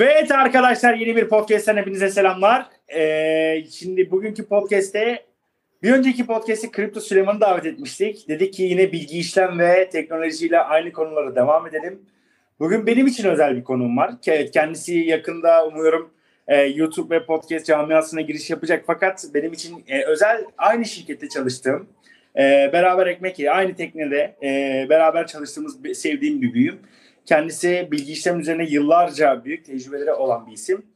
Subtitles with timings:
[0.00, 2.66] Evet arkadaşlar yeni bir podcast'ten hepinize selamlar.
[2.96, 5.24] Ee, şimdi bugünkü podcast'te
[5.82, 8.28] bir önceki podcast'te Kripto Süleyman'ı davet etmiştik.
[8.28, 12.02] Dedik ki yine bilgi işlem ve teknolojiyle aynı konulara devam edelim.
[12.60, 14.14] Bugün benim için özel bir konum var.
[14.52, 16.10] Kendisi yakında umuyorum
[16.48, 18.84] e, YouTube ve podcast camiasına giriş yapacak.
[18.86, 21.88] Fakat benim için e, özel aynı şirkette çalıştığım,
[22.36, 26.78] e, beraber ekmek aynı teknede e, beraber çalıştığımız sevdiğim bir büyüğüm.
[27.26, 30.86] Kendisi bilgi işlem üzerine yıllarca büyük tecrübeleri olan bir isim.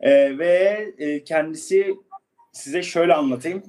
[0.00, 1.94] E, ve e, kendisi
[2.52, 3.62] size şöyle anlatayım.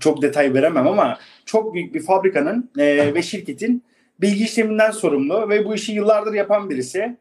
[0.00, 3.84] Çok detay veremem ama çok büyük bir fabrikanın e, ve şirketin
[4.20, 7.16] bilgi işleminden sorumlu ve bu işi yıllardır yapan birisi.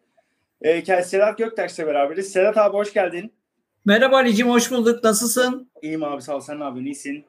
[0.62, 2.32] E, Sedat Göktaş'la beraberiz.
[2.32, 3.32] Sedat abi hoş geldin.
[3.86, 5.04] Merhaba Ali'cim hoş bulduk.
[5.04, 5.72] Nasılsın?
[5.82, 6.40] İyiyim abi sağ ol.
[6.40, 6.86] Sen ne yapıyorsun?
[6.86, 7.26] İyisin.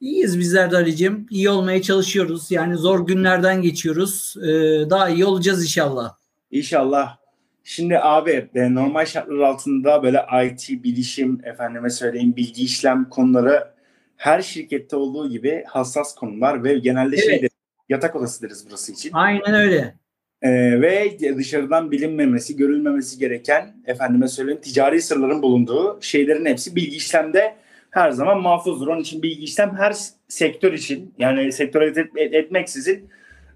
[0.00, 1.26] İyiyiz bizler de Ali'cim.
[1.30, 2.50] İyi olmaya çalışıyoruz.
[2.50, 4.36] Yani zor günlerden geçiyoruz.
[4.42, 4.50] Ee,
[4.90, 6.19] daha iyi olacağız inşallah.
[6.50, 7.16] İnşallah.
[7.64, 13.74] Şimdi abi e, normal şartlar altında böyle IT, bilişim, efendime söyleyeyim bilgi işlem konuları
[14.16, 17.24] her şirkette olduğu gibi hassas konular ve genelde evet.
[17.24, 17.50] şeydir
[17.90, 19.10] yatak odası deriz burası için.
[19.12, 19.94] Aynen öyle.
[20.42, 27.56] Ee, ve dışarıdan bilinmemesi, görülmemesi gereken efendime söyleyeyim ticari sırların bulunduğu şeylerin hepsi bilgi işlemde
[27.90, 28.88] her zaman mahfuzdur.
[28.88, 29.96] Onun için bilgi işlem her
[30.28, 33.08] sektör için yani sektör et, et, etmeksizin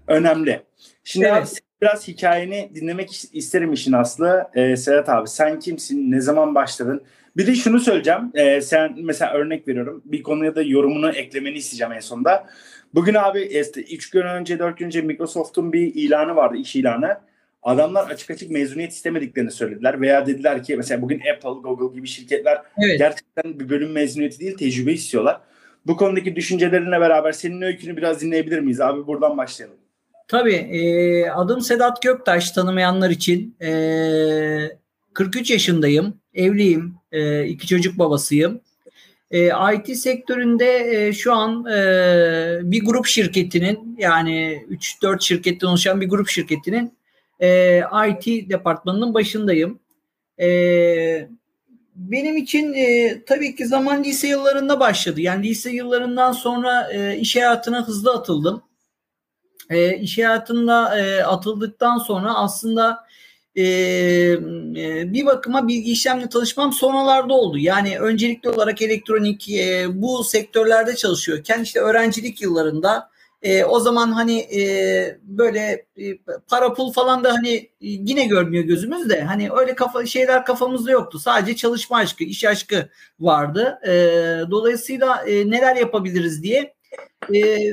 [0.07, 0.61] önemli.
[1.03, 1.61] Şimdi evet.
[1.81, 4.47] Biraz hikayeni dinlemek isterim işin aslı.
[4.55, 6.11] Ee, Sedat abi sen kimsin?
[6.11, 7.03] Ne zaman başladın?
[7.37, 8.31] Bir de şunu söyleyeceğim.
[8.33, 10.01] Ee, sen mesela örnek veriyorum.
[10.05, 12.47] Bir konuya da yorumunu eklemeni isteyeceğim en sonunda.
[12.93, 13.39] Bugün abi
[13.91, 17.17] 3 gün önce 4 gün önce Microsoft'un bir ilanı vardı iş ilanı.
[17.63, 22.61] Adamlar açık açık mezuniyet istemediklerini söylediler veya dediler ki mesela bugün Apple, Google gibi şirketler
[22.77, 22.99] evet.
[22.99, 25.41] gerçekten bir bölüm mezuniyeti değil tecrübe istiyorlar.
[25.85, 29.07] Bu konudaki düşüncelerinle beraber senin öykünü biraz dinleyebilir miyiz abi?
[29.07, 29.77] Buradan başlayalım.
[30.27, 30.55] Tabii.
[30.55, 33.55] E, adım Sedat Göktaş tanımayanlar için.
[33.61, 34.77] E,
[35.13, 36.17] 43 yaşındayım.
[36.33, 36.95] Evliyim.
[37.11, 38.61] E, iki çocuk babasıyım.
[39.31, 46.09] E, IT sektöründe e, şu an e, bir grup şirketinin yani 3-4 şirketten oluşan bir
[46.09, 46.93] grup şirketinin
[47.39, 49.79] e, IT departmanının başındayım.
[50.39, 51.29] E,
[51.95, 55.21] benim için e, tabii ki zaman lise yıllarında başladı.
[55.21, 58.61] Yani lise yıllarından sonra e, iş hayatına hızlı atıldım.
[59.69, 63.05] E, iş hayatında e, atıldıktan sonra aslında
[63.55, 67.57] e, e, bir bakıma bilgi işlemle tanışmam sonralarda oldu.
[67.57, 73.09] Yani öncelikli olarak elektronik e, bu sektörlerde çalışıyorken işte öğrencilik yıllarında
[73.41, 76.17] e, o zaman hani e, böyle e,
[76.47, 80.91] para pul falan da hani e, yine görmüyor gözümüz de hani öyle kafa şeyler kafamızda
[80.91, 81.19] yoktu.
[81.19, 82.89] Sadece çalışma aşkı, iş aşkı
[83.19, 83.79] vardı.
[83.87, 83.91] E,
[84.51, 86.74] dolayısıyla e, neler yapabiliriz diye
[87.35, 87.69] e,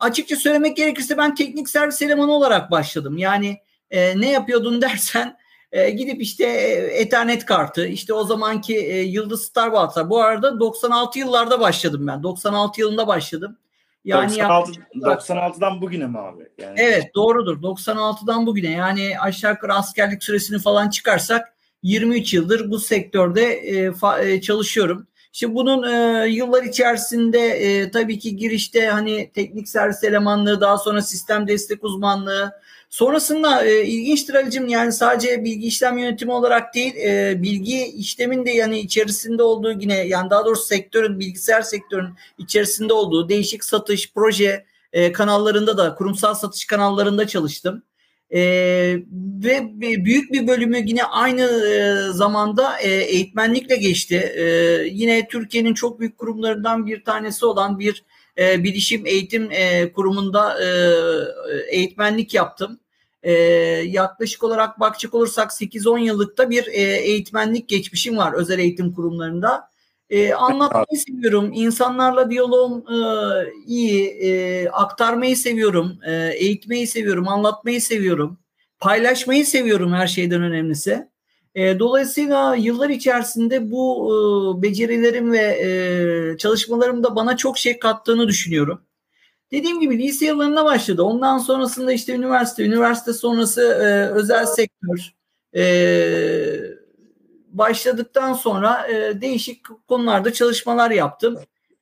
[0.00, 3.18] açıkça söylemek gerekirse ben teknik servis elemanı olarak başladım.
[3.18, 3.58] Yani
[3.90, 5.36] e, ne yapıyordun dersen
[5.72, 6.46] e, gidip işte
[6.94, 12.22] Ethernet kartı işte o zamanki e, Yıldız Starbucks'a bu arada 96 yıllarda başladım ben.
[12.22, 13.56] 96 yılında başladım.
[14.04, 16.48] Yani 96, 96'dan bugüne mi abi?
[16.58, 16.80] Yani...
[16.80, 17.62] Evet doğrudur.
[17.62, 21.52] 96'dan bugüne yani aşağı yukarı askerlik süresini falan çıkarsak
[21.82, 25.06] 23 yıldır bu sektörde e, fa, e, çalışıyorum.
[25.38, 31.02] İşte bunun e, yıllar içerisinde e, tabii ki girişte hani teknik servis elemanlığı daha sonra
[31.02, 32.52] sistem destek uzmanlığı
[32.90, 38.50] sonrasında e, ilginçtir Ali'cim yani sadece bilgi işlem yönetimi olarak değil e, bilgi işlemin de
[38.50, 44.64] yani içerisinde olduğu yine yani daha doğrusu sektörün bilgisayar sektörün içerisinde olduğu değişik satış proje
[44.92, 47.82] e, kanallarında da kurumsal satış kanallarında çalıştım.
[48.34, 48.40] E,
[49.44, 54.16] ve büyük bir bölümü yine aynı e, zamanda e, eğitmenlikle geçti.
[54.16, 54.44] E,
[54.90, 58.04] yine Türkiye'nin çok büyük kurumlarından bir tanesi olan bir
[58.38, 60.68] e, bilişim eğitim e, kurumunda e,
[61.76, 62.80] eğitmenlik yaptım.
[63.22, 63.32] E,
[63.86, 69.70] yaklaşık olarak bakacak olursak 8-10 yıllıkta bir e, eğitmenlik geçmişim var özel eğitim kurumlarında.
[70.10, 71.50] E, anlatmayı seviyorum.
[71.54, 72.98] İnsanlarla diyaloğum e,
[73.66, 74.08] iyi.
[74.08, 75.98] E, aktarmayı seviyorum.
[76.06, 77.28] E, eğitmeyi seviyorum.
[77.28, 78.38] Anlatmayı seviyorum.
[78.78, 81.08] Paylaşmayı seviyorum her şeyden önemlisi.
[81.54, 84.08] E, dolayısıyla yıllar içerisinde bu
[84.58, 88.80] e, becerilerim ve e, çalışmalarım da bana çok şey kattığını düşünüyorum.
[89.52, 91.02] Dediğim gibi lise yıllarında başladı.
[91.02, 95.12] Ondan sonrasında işte üniversite, üniversite sonrası e, özel sektör,
[95.56, 96.77] e,
[97.58, 101.38] başladıktan sonra e, değişik konularda çalışmalar yaptım.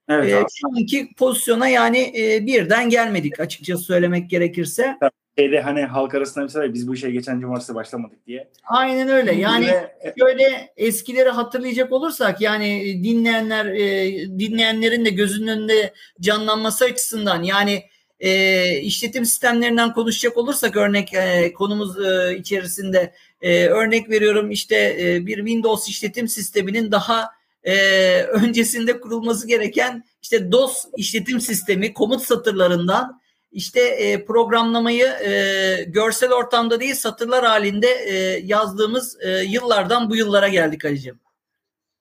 [0.08, 4.96] Evet, e, şu anki pozisyona yani e, birden gelmedik açıkça söylemek gerekirse.
[5.38, 8.48] Şeyde hani halk arasında mesela biz bu işe geçen cumartesi başlamadık diye.
[8.64, 9.34] Aynen öyle.
[9.34, 17.42] Yani Ve, şöyle eskileri hatırlayacak olursak yani dinleyenler e, dinleyenlerin de gözünün önünde canlanması açısından
[17.42, 17.82] yani
[18.20, 25.26] e, işletim sistemlerinden konuşacak olursak örnek e, konumuz e, içerisinde e, örnek veriyorum işte e,
[25.26, 27.30] bir Windows işletim sisteminin daha
[27.64, 33.20] e, öncesinde kurulması gereken işte DOS işletim sistemi komut satırlarından
[33.52, 38.14] işte e, programlamayı e, görsel ortamda değil satırlar halinde e,
[38.44, 41.20] yazdığımız e, yıllardan bu yıllara geldik Ali'ciğim.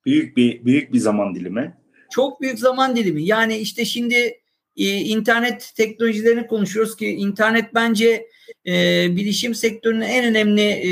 [0.06, 1.78] Büyük bir büyük bir zaman dilimi.
[2.12, 3.26] Çok büyük zaman dilimi.
[3.26, 4.40] Yani işte şimdi
[4.78, 8.28] e, internet teknolojilerini konuşuyoruz ki internet bence
[8.68, 8.72] e,
[9.16, 10.90] bilişim sektörünün en önemli e,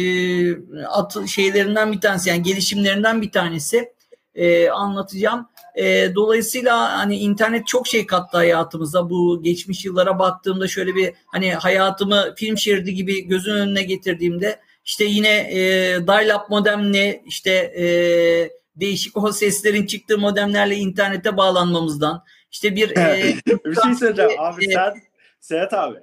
[0.86, 3.94] at, şeylerinden bir tanesi yani gelişimlerinden bir tanesi
[4.36, 5.50] e, anlatacağım.
[5.76, 9.10] E, dolayısıyla hani internet çok şey kattı hayatımıza.
[9.10, 15.06] Bu geçmiş yıllara baktığımda şöyle bir hani hayatımı film şeridi gibi gözün önüne getirdiğimde işte
[15.06, 15.60] yine e,
[16.08, 17.86] dial-up modemle işte e,
[18.76, 23.34] değişik o seslerin çıktığı modemlerle internete bağlanmamızdan işte bir e,
[23.66, 24.94] bir şey söyleyeceğim abi sen
[25.40, 25.98] Sedat abi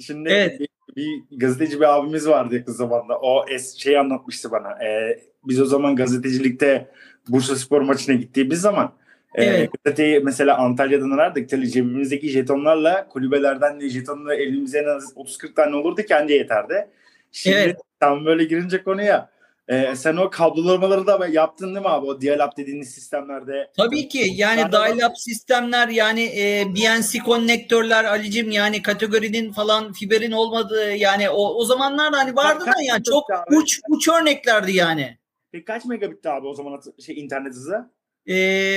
[0.00, 0.60] şimdi evet.
[0.60, 5.60] bir, bir gazeteci bir abimiz vardı yakın zamanda o es, şey anlatmıştı bana e, biz
[5.60, 6.90] o zaman gazetecilikte
[7.28, 8.92] Bursa Spor maçına gittiğimiz zaman
[9.34, 9.70] e, evet.
[9.84, 11.48] gazeteyi mesela Antalya'dan arardık.
[11.48, 16.88] Tabii cebimizdeki jetonlarla kulübelerden de jetonla elimize en az 30-40 tane olurdu kendi yeterdi.
[17.32, 17.76] Şimdi evet.
[18.00, 19.30] tam böyle girince konuya
[19.70, 22.06] ee, sen o kablolamaları da yaptın değil mi abi?
[22.06, 23.70] O dial-up dediğiniz sistemlerde.
[23.76, 24.30] Tabii ki.
[24.34, 31.54] Yani dial-up sistemler yani e, BNC konnektörler Alicim yani kategorinin falan fiberin olmadığı yani o,
[31.54, 35.18] o zamanlarda hani vardı da yani çok uç uç örneklerdi yani.
[35.52, 37.90] Peki kaç megabitti abi o zaman şey internet hızı?
[38.26, 38.36] E,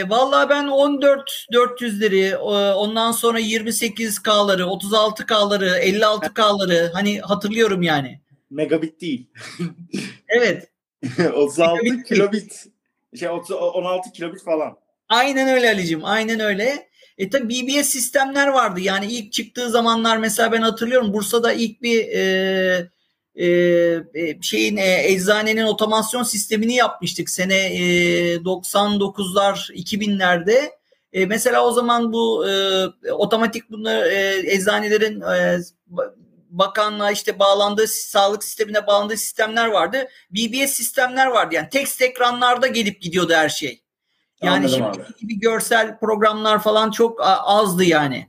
[0.09, 2.35] vallahi ben 14 400'leri
[2.73, 8.21] ondan sonra 28K'ları 36K'ları 56K'ları hani hatırlıyorum yani.
[8.49, 9.29] Megabit değil.
[10.27, 10.72] evet.
[11.33, 12.65] 36 kilobit.
[13.19, 14.77] Şey 16 kilobit falan.
[15.09, 16.05] Aynen öyle Ali'cim.
[16.05, 16.87] Aynen öyle.
[17.17, 18.79] E tabi BBS sistemler vardı.
[18.79, 22.89] Yani ilk çıktığı zamanlar mesela ben hatırlıyorum Bursa'da ilk bir e,
[23.35, 23.47] e,
[24.13, 30.71] e şeyin e, eczanenin otomasyon sistemini yapmıştık sene e, 99'lar 2000'lerde.
[31.13, 35.59] E, mesela o zaman bu e, otomatik bunlar e, eczanelerin e,
[36.53, 39.97] bakanlığa işte bağlandığı sağlık sistemine bağlandığı sistemler vardı.
[40.31, 41.55] BBS sistemler vardı.
[41.55, 43.81] Yani tekst ekranlarda gelip gidiyordu her şey.
[44.41, 48.27] Yani şimdi gibi görsel programlar falan çok azdı yani.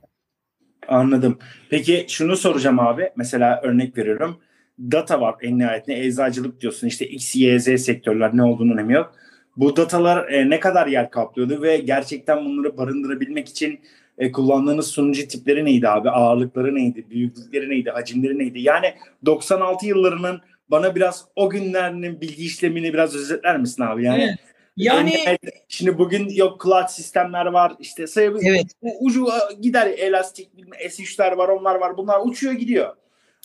[0.87, 1.39] Anladım.
[1.69, 3.09] Peki şunu soracağım abi.
[3.15, 4.41] Mesela örnek veriyorum.
[4.79, 5.99] Data var en nihayetinde.
[5.99, 6.87] Eczacılık diyorsun.
[6.87, 9.15] İşte X, Y, Z sektörler ne olduğunu önemi yok.
[9.57, 13.79] Bu datalar e, ne kadar yer kaplıyordu ve gerçekten bunları barındırabilmek için
[14.17, 16.09] e, kullandığınız sunucu tipleri neydi abi?
[16.09, 17.05] Ağırlıkları neydi?
[17.09, 17.89] Büyüklükleri neydi?
[17.89, 18.59] Hacimleri neydi?
[18.59, 18.93] Yani
[19.25, 20.41] 96 yıllarının
[20.71, 24.03] bana biraz o günlerinin bilgi işlemini biraz özetler misin abi?
[24.03, 24.39] Yani evet.
[24.77, 28.65] Yani şimdi bugün yok cloud sistemler var işte sayı evet.
[28.99, 29.27] ucu
[29.61, 30.49] gider elastik
[30.85, 32.95] S3'ler var onlar var bunlar uçuyor gidiyor.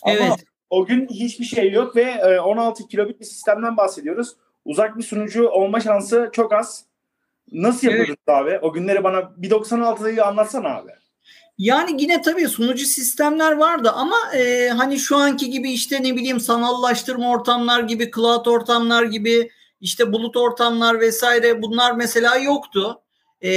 [0.03, 0.45] Ama evet.
[0.69, 4.35] o gün hiçbir şey yok ve 16 kilobit bir sistemden bahsediyoruz.
[4.65, 6.85] Uzak bir sunucu olma şansı çok az.
[7.51, 8.37] Nasıl yapıyorduk evet.
[8.37, 8.59] abi?
[8.61, 10.91] O günleri bana bir 96'yı anlatsana abi.
[11.57, 16.39] Yani yine tabii sunucu sistemler vardı ama e, hani şu anki gibi işte ne bileyim
[16.39, 19.49] sanallaştırma ortamlar gibi, cloud ortamlar gibi,
[19.81, 23.01] işte bulut ortamlar vesaire bunlar mesela yoktu.
[23.41, 23.51] E,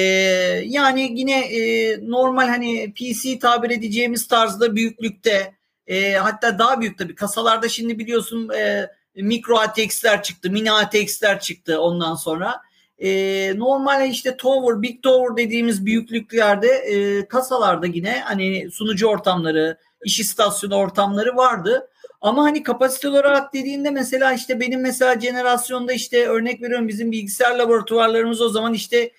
[0.65, 5.55] yani yine e, normal hani PC tabir edeceğimiz tarzda büyüklükte
[5.87, 11.81] e, hatta daha büyük tabii kasalarda şimdi biliyorsun e, mikro ATX'ler çıktı, mini ATX'ler çıktı
[11.81, 12.61] ondan sonra
[13.05, 20.21] e, normal işte tower, big tower dediğimiz büyüklüklerde e, kasalarda yine hani sunucu ortamları, iş
[20.21, 21.91] istasyonu ortamları vardı.
[22.21, 27.55] Ama hani kapasite olarak dediğinde mesela işte benim mesela jenerasyonda işte örnek veriyorum bizim bilgisayar
[27.55, 29.11] laboratuvarlarımız o zaman işte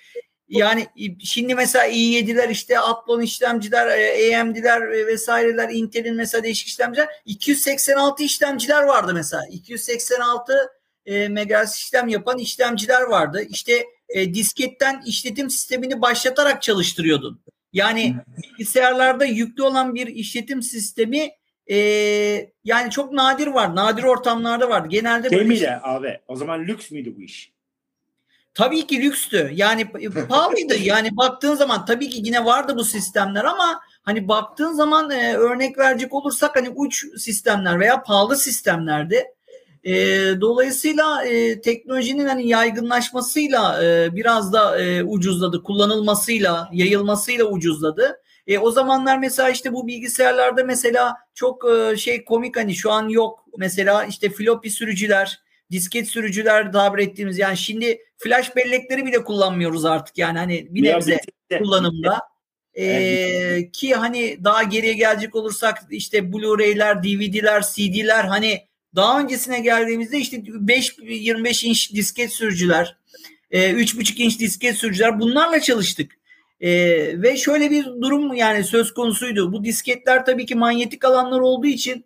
[0.50, 0.88] yani
[1.20, 3.88] şimdi mesela i7'ler işte Athlon işlemciler,
[4.42, 9.44] AMD'ler vesaireler, Intel'in mesela değişik işlemciler 286 işlemciler vardı mesela.
[9.52, 10.54] 286
[11.06, 13.42] e, megahertz işlem yapan işlemciler vardı.
[13.50, 17.42] İşte e, disketten işletim sistemini başlatarak çalıştırıyordun.
[17.74, 21.32] Yani bilgisayarlarda yüklü olan bir işletim sistemi
[21.68, 21.78] e,
[22.64, 23.76] yani çok nadir var.
[23.76, 24.88] Nadir ortamlarda vardı.
[24.90, 25.70] Genelde böyle Değil şey...
[25.84, 26.20] abi?
[26.28, 27.56] O zaman lüks müydü bu iş?
[28.54, 29.52] Tabii ki lükstü.
[29.54, 29.92] Yani
[30.30, 30.76] pahalıydı.
[30.82, 35.78] yani baktığın zaman tabii ki yine vardı bu sistemler ama hani baktığın zaman e, örnek
[35.78, 39.26] verecek olursak hani uç sistemler veya pahalı sistemlerdi.
[39.86, 39.92] E,
[40.42, 48.22] dolayısıyla e, teknolojinin hani yaygınlaşmasıyla e, biraz da e, ucuzladı, kullanılmasıyla, yayılmasıyla ucuzladı.
[48.48, 53.10] E, o zamanlar mesela işte bu bilgisayarlarda mesela çok e, şey komik hani şu an
[53.10, 53.46] yok.
[53.58, 55.40] Mesela işte floppy sürücüler,
[55.72, 61.20] disket sürücüler tabir ettiğimiz yani şimdi flash bellekleri bile kullanmıyoruz artık yani hani bir nebze
[61.58, 62.20] kullanımda.
[62.78, 63.70] Ee.
[63.74, 70.44] Ki hani daha geriye gelecek olursak işte Blu-ray'ler, DVD'ler, CD'ler hani daha öncesine geldiğimizde işte
[70.48, 72.98] 5 25 inç disket sürücüler,
[73.52, 76.12] e, 3,5 inç disket sürücüler bunlarla çalıştık.
[76.62, 76.72] E,
[77.22, 79.54] ve şöyle bir durum yani söz konusuydu.
[79.54, 82.06] Bu disketler tabii ki manyetik alanlar olduğu için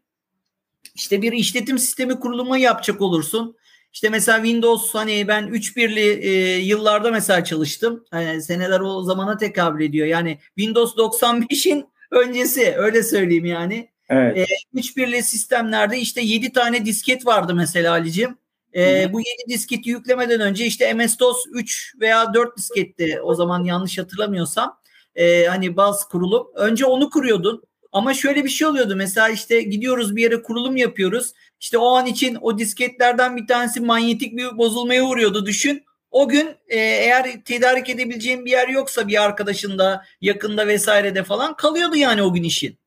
[0.96, 3.56] işte bir işletim sistemi kurulumu yapacak olursun.
[3.94, 8.06] İşte mesela Windows hani ben 3.1'li e, yıllarda mesela çalıştım.
[8.14, 10.08] Yani seneler o zamana tekabül ediyor.
[10.08, 13.90] Yani Windows 95'in öncesi öyle söyleyeyim yani.
[14.10, 14.38] Evet.
[14.38, 14.46] E,
[14.80, 18.38] 3.1'li sistemlerde işte 7 tane disket vardı mesela Ali'cim.
[18.76, 23.98] E, bu 7 disketi yüklemeden önce işte MS-DOS 3 veya 4 disketti o zaman yanlış
[23.98, 24.80] hatırlamıyorsam.
[25.16, 26.48] E, hani baz kurulum.
[26.56, 27.64] Önce onu kuruyordun.
[27.92, 28.96] Ama şöyle bir şey oluyordu.
[28.96, 31.34] Mesela işte gidiyoruz bir yere kurulum yapıyoruz.
[31.60, 35.84] İşte o an için o disketlerden bir tanesi manyetik bir bozulmaya uğruyordu düşün.
[36.12, 41.96] O gün e, eğer tedarik edebileceğin bir yer yoksa bir arkadaşında yakında vesairede falan kalıyordu
[41.96, 42.78] yani o gün işin.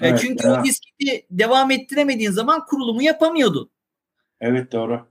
[0.00, 0.58] E, evet, çünkü evet.
[0.60, 3.70] o disketi devam ettiremediğin zaman kurulumu yapamıyordun.
[4.40, 5.06] Evet doğru.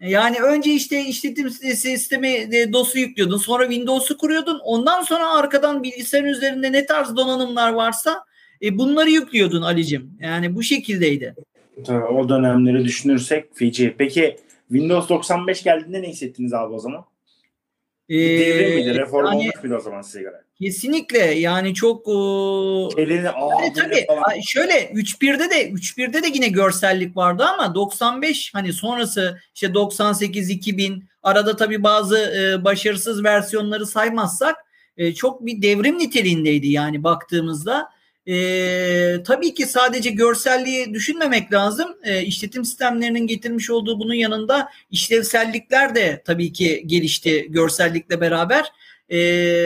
[0.00, 3.36] E, yani önce işte işletim sistemi DOS'u yüklüyordun.
[3.36, 4.60] Sonra Windows'u kuruyordun.
[4.64, 8.24] Ondan sonra arkadan bilgisayarın üzerinde ne tarz donanımlar varsa
[8.62, 10.18] e, bunları yüklüyordun Ali'cim.
[10.20, 11.34] Yani bu şekildeydi.
[11.86, 13.94] Tabii, o dönemleri düşünürsek feci.
[13.98, 14.36] Peki
[14.68, 17.04] Windows 95 geldiğinde ne hissettiniz abi o zaman?
[18.08, 18.94] Ee, Devrim miydi?
[18.94, 20.36] Reform yani, olmuş muydu o zaman size göre?
[20.62, 22.90] Kesinlikle yani çok o...
[22.96, 24.40] Elini, aa, yani tabii falan.
[24.46, 31.04] şöyle 3.1'de de 3.1'de de yine görsellik vardı ama 95 hani sonrası işte 98 2000
[31.22, 34.56] arada tabii bazı e, başarısız versiyonları saymazsak
[34.96, 37.88] e, çok bir devrim niteliğindeydi yani baktığımızda.
[38.26, 38.34] E,
[39.22, 41.96] tabii ki sadece görselliği düşünmemek lazım.
[42.04, 48.72] E, işletim sistemlerinin getirmiş olduğu bunun yanında işlevsellikler de tabii ki gelişti görsellikle beraber.
[49.12, 49.18] E,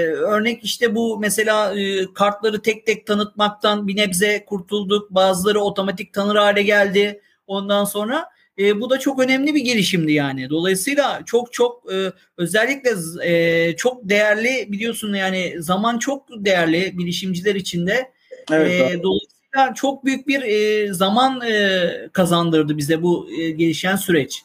[0.07, 5.11] örnek işte bu mesela e, kartları tek tek tanıtmaktan bir nebze kurtulduk.
[5.11, 7.21] Bazıları otomatik tanır hale geldi.
[7.47, 10.51] Ondan sonra e, bu da çok önemli bir gelişimdi yani.
[10.51, 12.91] Dolayısıyla çok çok e, özellikle
[13.25, 18.13] e, çok değerli biliyorsun yani zaman çok değerli bilişimciler için de
[18.53, 21.81] Evet, e, dolayısıyla çok büyük bir e, zaman e,
[22.13, 24.43] kazandırdı bize bu e, gelişen süreç.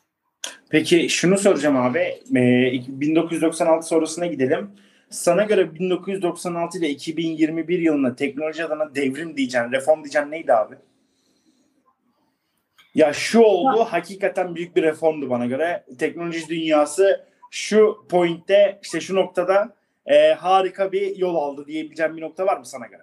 [0.69, 1.99] Peki şunu soracağım abi.
[2.35, 4.69] E, 1996 sonrasına gidelim.
[5.11, 10.75] Sana göre 1996 ile 2021 yılında teknoloji adına devrim diyeceğin, reform diyeceğin neydi abi?
[12.95, 13.93] Ya şu oldu ha.
[13.93, 15.85] hakikaten büyük bir reformdu bana göre.
[15.99, 19.75] Teknoloji dünyası şu pointte işte şu noktada
[20.05, 23.01] e, harika bir yol aldı diyebileceğim bir nokta var mı sana göre?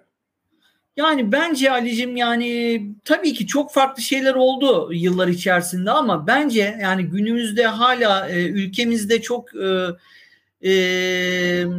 [0.96, 7.04] Yani bence Ali'cim yani tabii ki çok farklı şeyler oldu yıllar içerisinde ama bence yani
[7.04, 9.86] günümüzde hala e, ülkemizde çok e,
[10.62, 10.70] e,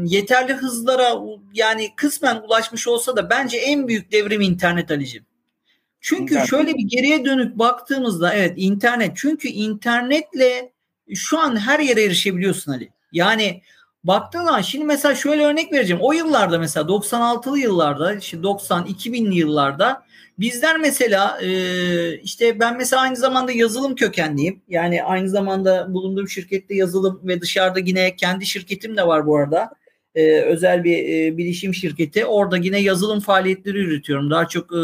[0.06, 1.16] yeterli hızlara
[1.54, 5.26] yani kısmen ulaşmış olsa da bence en büyük devrim internet Ali'cim.
[6.02, 6.50] Çünkü internet.
[6.50, 10.72] şöyle bir geriye dönük baktığımızda evet internet çünkü internetle
[11.16, 12.90] şu an her yere erişebiliyorsun Ali.
[13.12, 13.62] Yani
[14.04, 16.02] Baktığın zaman şimdi mesela şöyle örnek vereceğim.
[16.02, 20.04] O yıllarda mesela 96'lı yıllarda işte 90 2000'li yıllarda
[20.40, 24.62] bizler mesela e, işte ben mesela aynı zamanda yazılım kökenliyim.
[24.70, 29.70] Yani aynı zamanda bulunduğum şirkette yazılım ve dışarıda yine kendi şirketim de var bu arada.
[30.16, 32.26] E, özel bir e, bilişim şirketi.
[32.26, 34.32] Orada yine yazılım faaliyetleri yürütüyorum.
[34.32, 34.82] Daha çok e,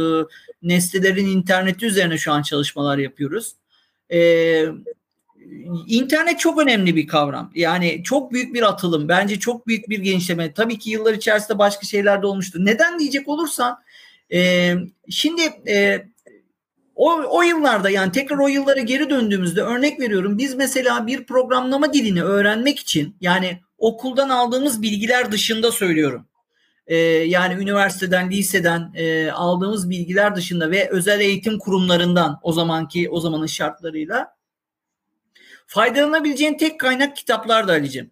[0.64, 3.56] nesnelerin interneti üzerine şu an çalışmalar yapıyoruz.
[4.12, 4.20] E,
[5.88, 7.52] İnternet çok önemli bir kavram.
[7.56, 9.10] Yani çok büyük bir atılım.
[9.10, 10.54] Bence çok büyük bir genişleme.
[10.54, 12.66] Tabii ki yıllar içerisinde başka şeyler de olmuştu.
[12.66, 13.80] Neden diyecek olursan
[14.34, 14.74] e,
[15.10, 16.06] şimdi e,
[16.96, 20.38] o, o yıllarda yani tekrar o yıllara geri döndüğümüzde örnek veriyorum.
[20.38, 26.26] Biz mesela bir programlama dilini öğrenmek için yani okuldan aldığımız bilgiler dışında söylüyorum.
[26.88, 33.20] E, yani üniversiteden, liseden e, aldığımız bilgiler dışında ve özel eğitim kurumlarından o zamanki o
[33.20, 34.35] zamanın şartlarıyla
[35.68, 38.12] Faydalanabileceğin tek kaynak kitaplar da Ali'cim.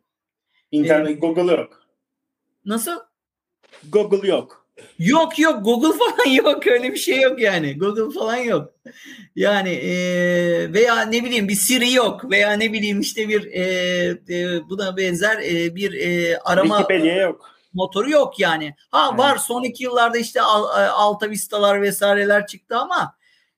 [0.72, 1.84] İnternet, ee, Google yok.
[2.66, 3.00] Nasıl?
[3.90, 4.64] Google yok.
[5.00, 8.74] Yok yok Google falan yok öyle bir şey yok yani Google falan yok
[9.36, 9.94] yani e,
[10.74, 13.64] veya ne bileyim bir Siri yok veya ne bileyim işte bir e,
[14.30, 19.20] e, buna benzer e, bir e, arama Wikipedia yok motoru yok yani ha evet.
[19.20, 23.16] var son iki yıllarda işte Alta Vista'lar vesaireler çıktı ama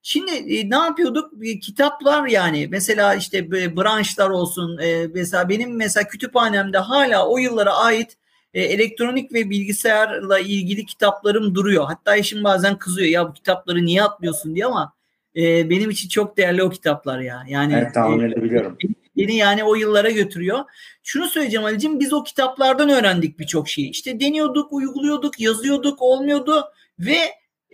[0.08, 1.32] Şimdi e, ne yapıyorduk?
[1.44, 4.78] E, kitaplar yani mesela işte e, branşlar olsun.
[4.78, 8.18] E, mesela benim mesela kütüphanemde hala o yıllara ait
[8.54, 11.86] e, elektronik ve bilgisayarla ilgili kitaplarım duruyor.
[11.86, 14.94] Hatta eşim bazen kızıyor ya bu kitapları niye atlıyorsun diye ama
[15.36, 17.44] e, benim için çok değerli o kitaplar ya.
[17.48, 18.78] Yani evet, tahmin edebiliyorum.
[19.18, 20.60] Beni yani o yıllara götürüyor.
[21.04, 23.90] Şunu söyleyeceğim Ali'cim biz o kitaplardan öğrendik birçok şeyi.
[23.90, 26.64] İşte deniyorduk, uyguluyorduk, yazıyorduk, olmuyordu
[27.00, 27.18] ve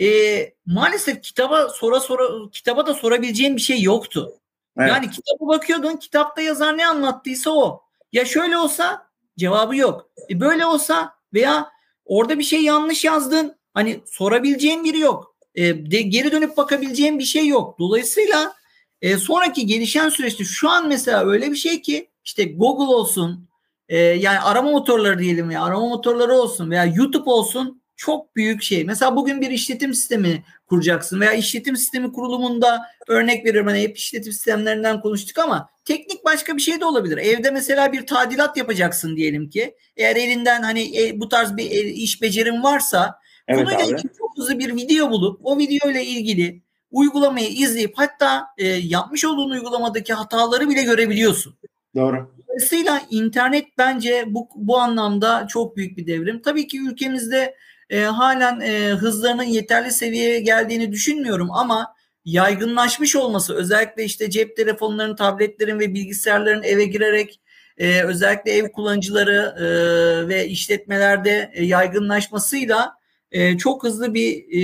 [0.02, 4.34] e, maalesef kitaba sora sora kitaba da sorabileceğin bir şey yoktu.
[4.78, 4.90] Evet.
[4.90, 7.84] Yani kitaba bakıyordun, kitapta yazar ne anlattıysa o.
[8.12, 10.10] Ya şöyle olsa cevabı yok.
[10.30, 11.70] E böyle olsa veya
[12.06, 13.56] orada bir şey yanlış yazdın.
[13.74, 15.36] Hani sorabileceğin biri yok.
[15.56, 17.80] E, de, geri dönüp bakabileceğin bir şey yok.
[17.80, 18.54] Dolayısıyla
[19.02, 23.48] e, sonraki gelişen süreçte şu an mesela öyle bir şey ki işte Google olsun
[23.90, 28.86] e, yani arama motorları diyelim ya arama motorları olsun veya YouTube olsun çok büyük şey.
[28.86, 34.34] Mesela bugün bir işletim sistemi kuracaksın veya işletim sistemi kurulumunda örnek veriyorum hani hep işletim
[34.34, 37.18] sistemlerinden konuştuk ama teknik başka bir şey de olabilir.
[37.18, 39.76] Evde mesela bir tadilat yapacaksın diyelim ki.
[39.98, 44.38] Eğer elinden hani e, bu tarz bir e, iş becerin varsa evet, konuyla ilgili çok
[44.38, 50.14] hızlı bir video bulup o video ile ilgili uygulamayı izleyip hatta e, yapmış olduğun uygulamadaki
[50.14, 51.56] hataları bile görebiliyorsun.
[51.96, 52.32] Doğru.
[52.48, 56.42] Dolayısıyla internet bence bu, bu anlamda çok büyük bir devrim.
[56.42, 57.56] Tabii ki ülkemizde
[57.92, 61.94] e, halen e, hızlarının yeterli seviyeye geldiğini düşünmüyorum ama
[62.26, 67.40] yaygınlaşmış olması özellikle işte cep telefonlarının, tabletlerin ve bilgisayarların eve girerek
[67.78, 72.94] e, özellikle ev kullanıcıları e, ve işletmelerde e, yaygınlaşmasıyla
[73.32, 74.62] e, çok hızlı bir e,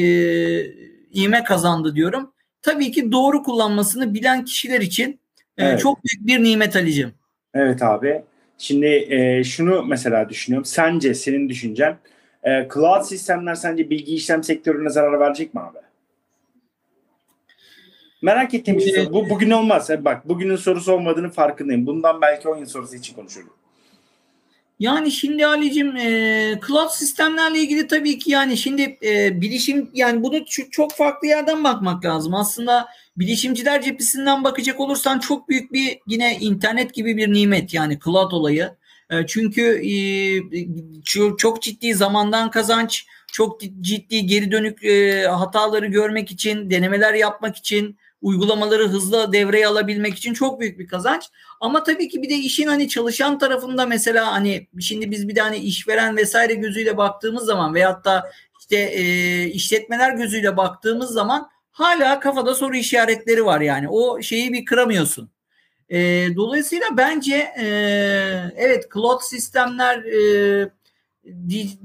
[1.14, 2.34] ivme kazandı diyorum.
[2.62, 5.20] Tabii ki doğru kullanmasını bilen kişiler için
[5.58, 5.80] e, evet.
[5.80, 7.14] çok büyük bir nimet Ali'cim.
[7.54, 8.22] Evet abi.
[8.58, 10.66] Şimdi e, şunu mesela düşünüyorum.
[10.66, 11.98] Sence senin düşüncen
[12.48, 15.78] e, cloud sistemler sence bilgi işlem sektörüne zarar verecek mi abi?
[18.22, 19.14] Merak ettiğim şey.
[19.14, 19.90] Bu bugün olmaz.
[20.00, 21.86] Bak bugünün sorusu olmadığını farkındayım.
[21.86, 23.50] Bundan belki 10 yıl sonrası için konuşurum.
[24.80, 30.46] Yani şimdi Ali'cim e, cloud sistemlerle ilgili tabii ki yani şimdi e, bilişim yani bunu
[30.72, 32.34] çok farklı yerden bakmak lazım.
[32.34, 32.88] Aslında
[33.18, 38.72] bilişimciler cephesinden bakacak olursan çok büyük bir yine internet gibi bir nimet yani cloud olayı.
[39.10, 39.96] E, çünkü e,
[41.38, 47.98] çok, ciddi zamandan kazanç, çok ciddi geri dönük e, hataları görmek için, denemeler yapmak için
[48.22, 51.24] uygulamaları hızlı devreye alabilmek için çok büyük bir kazanç.
[51.60, 55.42] Ama tabii ki bir de işin hani çalışan tarafında mesela hani şimdi biz bir de
[55.42, 62.56] hani işveren vesaire gözüyle baktığımız zaman veyahut da işte işletmeler gözüyle baktığımız zaman hala kafada
[62.56, 63.90] soru işaretleri var yani.
[63.90, 65.30] O şeyi bir kıramıyorsun.
[65.90, 67.66] E, dolayısıyla bence e,
[68.56, 70.70] evet cloud sistemler e,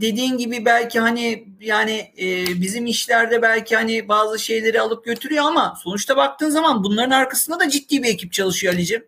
[0.00, 5.74] dediğin gibi belki hani yani e, bizim işlerde belki hani bazı şeyleri alıp götürüyor ama
[5.82, 9.04] sonuçta baktığın zaman bunların arkasında da ciddi bir ekip çalışıyor Ali'cim.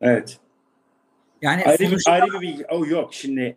[0.00, 0.38] Evet.
[1.42, 2.12] Yani ayrı, sonuçta...
[2.12, 2.64] ayrı bir bilgi.
[2.70, 3.56] Oh, yok şimdi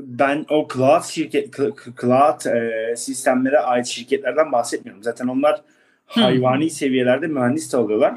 [0.00, 1.56] ben o cloud şirket
[2.00, 5.02] cloud e, sistemlere ait şirketlerden bahsetmiyorum.
[5.02, 5.62] Zaten onlar
[6.06, 8.14] hayvani seviyelerde mühendis de alıyorlar.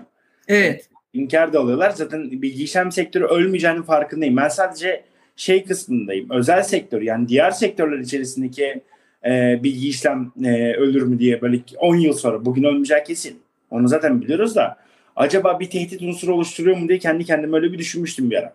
[0.48, 0.89] Evet.
[1.14, 1.90] İnkar da alıyorlar.
[1.90, 4.38] Zaten bilgi işlem sektörü ölmeyeceğinin farkındayım.
[4.38, 5.04] Ben sadece
[5.36, 6.30] şey kısmındayım.
[6.30, 8.82] Özel sektör yani diğer sektörler içerisindeki
[9.26, 13.40] e, bilgi işlem e, ölür mü diye böyle 10 yıl sonra bugün ölmeyecek kesin.
[13.70, 14.78] Onu zaten biliyoruz da
[15.16, 18.54] acaba bir tehdit unsuru oluşturuyor mu diye kendi kendime öyle bir düşünmüştüm bir ara.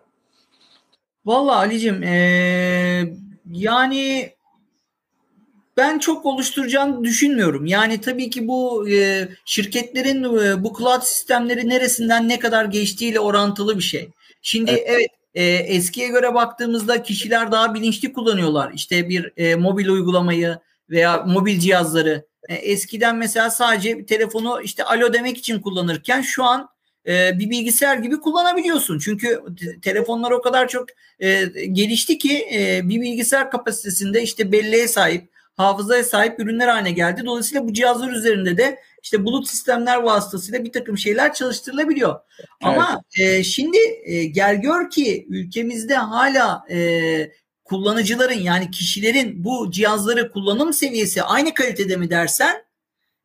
[1.27, 3.05] Vallahi Ali'cim ee,
[3.53, 4.31] yani
[5.77, 7.67] ben çok oluşturacağını düşünmüyorum.
[7.67, 13.77] Yani tabii ki bu e, şirketlerin e, bu cloud sistemleri neresinden ne kadar geçtiğiyle orantılı
[13.77, 14.09] bir şey.
[14.43, 18.73] Şimdi evet, evet e, eskiye göre baktığımızda kişiler daha bilinçli kullanıyorlar.
[18.75, 20.59] İşte bir e, mobil uygulamayı
[20.91, 22.25] veya mobil cihazları.
[22.49, 26.69] E, eskiden mesela sadece telefonu işte alo demek için kullanırken şu an
[27.07, 28.99] e, bir bilgisayar gibi kullanabiliyorsun.
[28.99, 29.41] Çünkü
[29.83, 30.87] telefonlar o kadar çok
[31.21, 37.23] e, gelişti ki e, bir bilgisayar kapasitesinde işte belleğe sahip, hafızaya sahip ürünler haline geldi.
[37.25, 42.21] Dolayısıyla bu cihazlar üzerinde de işte bulut sistemler vasıtasıyla bir takım şeyler çalıştırılabiliyor.
[42.39, 42.49] Evet.
[42.63, 47.31] Ama e, şimdi e, gel gör ki ülkemizde hala e,
[47.65, 52.65] kullanıcıların yani kişilerin bu cihazları kullanım seviyesi aynı kalitede mi dersen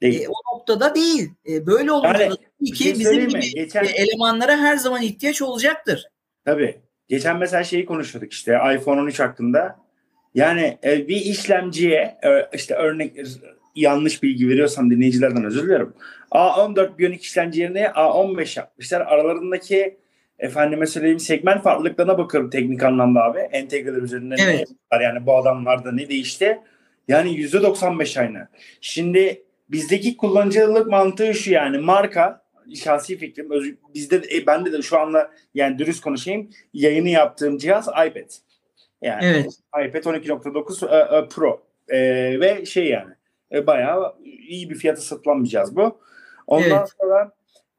[0.02, 0.22] değil.
[0.22, 1.30] E, o noktada değil.
[1.50, 2.36] E, böyle olunca yani,
[2.74, 3.84] ki şey bizim gibi Geçen...
[3.84, 6.06] elemanlara her zaman ihtiyaç olacaktır.
[6.46, 6.82] Tabii.
[7.08, 9.89] Geçen mesela şeyi konuşuyorduk işte iPhone 13 hakkında.
[10.36, 13.14] Yani e, bir işlemciye e, işte örnek
[13.76, 15.94] yanlış bilgi veriyorsam dinleyicilerden özür diliyorum.
[16.32, 19.02] A14 Bionic işlemci yerine A15 yapmışlar.
[19.02, 19.98] Aralarındaki
[20.40, 23.40] efendime söyleyeyim segment farklılıklarına bakıyorum teknik anlamda abi.
[23.40, 24.68] Entegreler üzerinden evet.
[24.92, 26.60] ne yani bu adamlarda ne değişti?
[27.08, 28.48] Yani %95 aynı.
[28.82, 32.42] Şimdi bizdeki kullanıcılık mantığı şu yani marka
[32.84, 37.88] şahsi fikrim öz, bizde e, bende de şu anda yani dürüst konuşayım yayını yaptığım cihaz
[37.88, 38.30] iPad.
[39.02, 39.60] Yani evet.
[39.88, 42.00] iPad 12.9 e, e, Pro e,
[42.40, 43.14] ve şey yani
[43.52, 46.00] e, bayağı iyi bir fiyata satılan bir cihaz bu.
[46.48, 46.90] Ondan evet.
[47.02, 47.32] sonra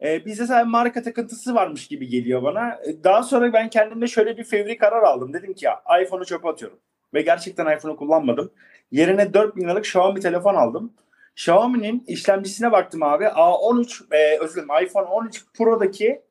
[0.02, 2.80] E, bizde sadece marka takıntısı varmış gibi geliyor bana.
[2.86, 5.32] E, daha sonra ben kendimde şöyle bir fevri karar aldım.
[5.32, 6.78] Dedim ki ya iPhone'u çöpe atıyorum.
[7.14, 8.52] Ve gerçekten iPhone'u kullanmadım.
[8.90, 10.92] Yerine 4000 liralık Xiaomi telefon aldım.
[11.36, 13.24] Xiaomi'nin işlemcisine baktım abi.
[13.24, 16.22] A13 e, özür dilerim iPhone 13 Pro'daki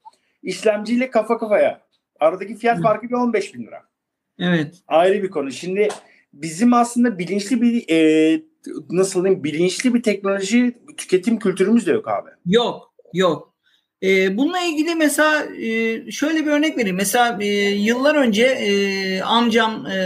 [0.43, 1.82] işlemciyle kafa kafaya.
[2.19, 3.88] Aradaki fiyat farkı bir 15 bin lira.
[4.39, 4.75] Evet.
[4.88, 5.52] Ayrı bir konu.
[5.52, 5.88] Şimdi
[6.34, 8.41] bizim aslında bilinçli bir e,
[8.89, 12.30] nasıl diyeyim bilinçli bir teknoloji tüketim kültürümüz de yok abi.
[12.45, 13.54] Yok, yok.
[14.04, 16.95] E, bununla ilgili mesela e, şöyle bir örnek vereyim.
[16.95, 19.99] Mesela e, yıllar önce e, amcam e,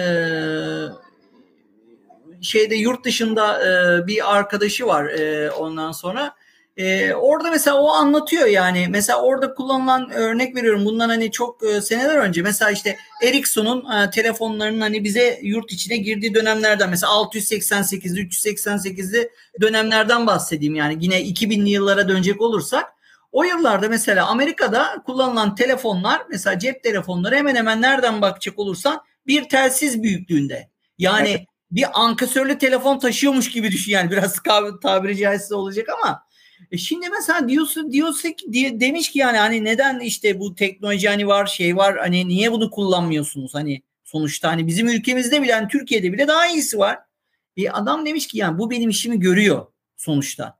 [2.42, 6.36] şeyde yurt dışında e, bir arkadaşı var e, ondan sonra.
[6.78, 11.82] E, orada mesela o anlatıyor yani mesela orada kullanılan örnek veriyorum bundan hani çok e,
[11.82, 18.28] seneler önce mesela işte Ericsson'un e, telefonlarının hani bize yurt içine girdiği dönemlerden mesela 688'li
[18.28, 19.30] 388'li
[19.62, 22.86] dönemlerden bahsedeyim yani yine 2000'li yıllara dönecek olursak
[23.32, 29.50] o yıllarda mesela Amerika'da kullanılan telefonlar mesela cep telefonları hemen hemen nereden bakacak olursan bir
[29.50, 30.70] telsiz büyüklüğünde.
[30.98, 31.48] Yani evet.
[31.72, 34.40] bir ankasörlü telefon taşıyormuş gibi düşün yani biraz
[34.82, 36.24] tabiri caizse olacak ama
[36.72, 41.28] e şimdi mesela diyorsun diyorsa diye demiş ki yani hani neden işte bu teknoloji hani
[41.28, 46.14] var şey var hani niye bunu kullanmıyorsunuz hani sonuçta hani bizim ülkemizde bile hani Türkiye'de
[46.14, 47.00] bile daha iyisi var.
[47.58, 49.66] E adam demiş ki yani bu benim işimi görüyor
[49.98, 50.58] sonuçta.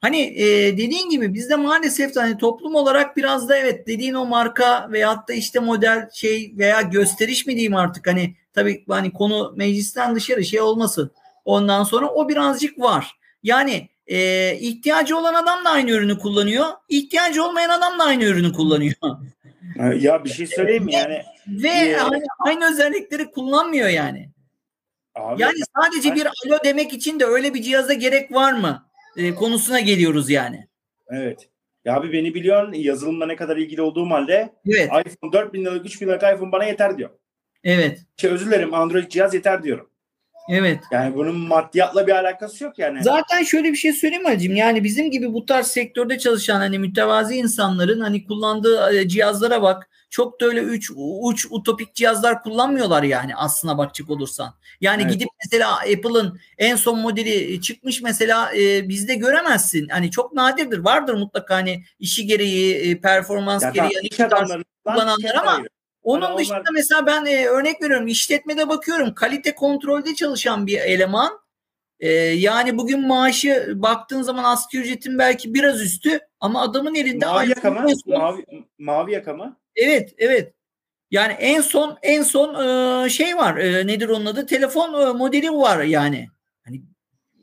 [0.00, 4.88] Hani e, dediğin gibi bizde maalesef hani toplum olarak biraz da evet dediğin o marka
[4.92, 10.14] veyahut da işte model şey veya gösteriş mi diyeyim artık hani tabii hani konu meclisten
[10.14, 11.10] dışarı şey olmasın.
[11.44, 13.16] Ondan sonra o birazcık var.
[13.42, 16.66] Yani e, ihtiyacı olan adam da aynı ürünü kullanıyor.
[16.88, 18.94] İhtiyacı olmayan adam da aynı ürünü kullanıyor.
[19.98, 21.22] Ya bir şey söyleyeyim mi yani?
[21.48, 24.30] Ve e, aynı, aynı özellikleri kullanmıyor yani.
[25.14, 28.86] Abi, yani sadece bir alo demek için de öyle bir cihaza gerek var mı?
[29.16, 30.68] E, konusuna geliyoruz yani.
[31.08, 31.48] Evet.
[31.84, 34.90] Ya abi beni biliyorsun yazılımla ne kadar ilgili olduğum halde evet.
[35.06, 37.10] iPhone 4000 liralık 3000 liralık iPhone bana yeter diyor.
[37.64, 38.00] Evet.
[38.16, 39.90] Şey, özür dilerim Android cihaz yeter diyorum.
[40.48, 40.80] Evet.
[40.90, 43.02] Yani bunun maddiyatla bir alakası yok yani.
[43.02, 44.56] Zaten şöyle bir şey söyleyeyim hacım.
[44.56, 49.88] Yani bizim gibi bu tarz sektörde çalışan hani mütevazi insanların hani kullandığı e, cihazlara bak.
[50.10, 54.54] Çok da öyle üç, uç utopik cihazlar kullanmıyorlar yani aslına bakacak olursan.
[54.80, 55.12] Yani evet.
[55.12, 59.88] gidip mesela Apple'ın en son modeli çıkmış mesela e, bizde göremezsin.
[59.88, 60.78] Hani çok nadirdir.
[60.78, 65.62] Vardır mutlaka hani işi gereği, e, performans ya gereği yani kullananlar ama
[66.06, 66.70] onun hani dışında onlar...
[66.72, 71.38] mesela ben e, örnek veriyorum işletmede bakıyorum kalite kontrolde çalışan bir eleman.
[72.00, 77.48] E, yani bugün maaşı baktığın zaman asgari ücretin belki biraz üstü ama adamın elinde mavi
[77.48, 77.86] yaka mı?
[78.06, 78.44] Mavi,
[78.78, 79.56] mavi yaka mı?
[79.76, 80.52] Evet, evet.
[81.10, 82.54] Yani en son en son
[83.04, 83.56] e, şey var.
[83.56, 84.46] E, nedir onun adı?
[84.46, 86.28] Telefon e, modeli var yani.
[86.64, 86.82] Hani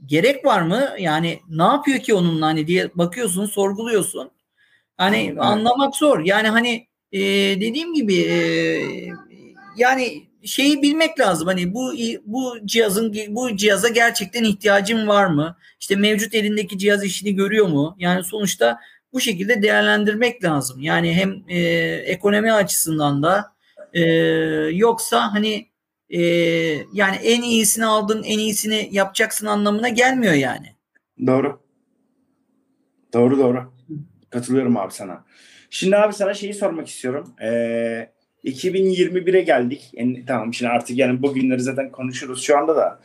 [0.05, 0.89] gerek var mı?
[0.99, 4.31] Yani ne yapıyor ki onunla hani diye bakıyorsun, sorguluyorsun.
[4.97, 5.41] Hani evet.
[5.41, 6.19] anlamak zor.
[6.19, 7.21] Yani hani e,
[7.61, 8.37] dediğim gibi e,
[9.77, 11.47] yani şeyi bilmek lazım.
[11.47, 11.93] Hani bu
[12.25, 15.57] bu cihazın bu cihaza gerçekten ihtiyacın var mı?
[15.79, 17.95] İşte mevcut elindeki cihaz işini görüyor mu?
[17.99, 18.79] Yani sonuçta
[19.13, 20.81] bu şekilde değerlendirmek lazım.
[20.81, 21.59] Yani hem e,
[22.05, 23.53] ekonomi açısından da
[23.93, 24.01] e,
[24.71, 25.67] yoksa hani
[26.09, 26.21] e,
[26.93, 30.75] yani en iyisini aldın, en iyisini yapacaksın anlamına gelmiyor yani.
[31.27, 31.61] Doğru.
[33.13, 33.73] Doğru doğru.
[34.29, 35.25] Katılıyorum abi sana.
[35.73, 37.33] Şimdi abi sana şeyi sormak istiyorum.
[37.41, 38.09] Ee,
[38.45, 39.89] 2021'e geldik.
[39.93, 42.99] Yani, tamam şimdi artık yani bugünleri zaten konuşuruz şu anda da.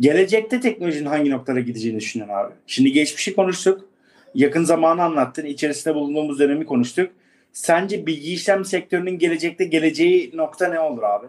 [0.00, 2.54] Gelecekte teknolojinin hangi noktada gideceğini düşünüyorsun abi.
[2.66, 3.88] Şimdi geçmişi konuştuk.
[4.34, 5.44] Yakın zamanı anlattın.
[5.44, 7.10] İçerisinde bulunduğumuz dönemi konuştuk.
[7.52, 11.26] Sence bilgi işlem sektörünün gelecekte geleceği nokta ne olur abi?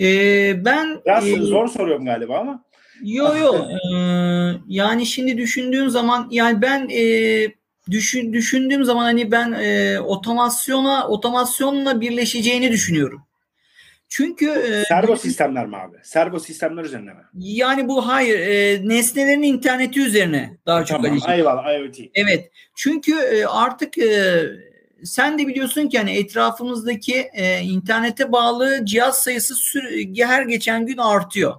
[0.00, 2.64] Ee, ben Biraz e, zor soruyorum galiba ama.
[3.02, 3.54] Yo yo.
[3.94, 7.57] ee, yani şimdi düşündüğün zaman yani ben e,
[7.90, 13.22] düşün, düşündüğüm zaman hani ben e, otomasyona otomasyonla birleşeceğini düşünüyorum.
[14.08, 15.96] Çünkü e, servo sistemler mi abi?
[16.02, 17.20] Servo sistemler üzerine mi?
[17.34, 21.98] Yani bu hayır e, nesnelerin interneti üzerine daha çok tamam, eyvallah IoT.
[22.14, 22.50] Evet.
[22.74, 24.44] Çünkü e, artık e,
[25.04, 29.84] sen de biliyorsun ki hani etrafımızdaki e, internete bağlı cihaz sayısı sür,
[30.18, 31.54] her geçen gün artıyor.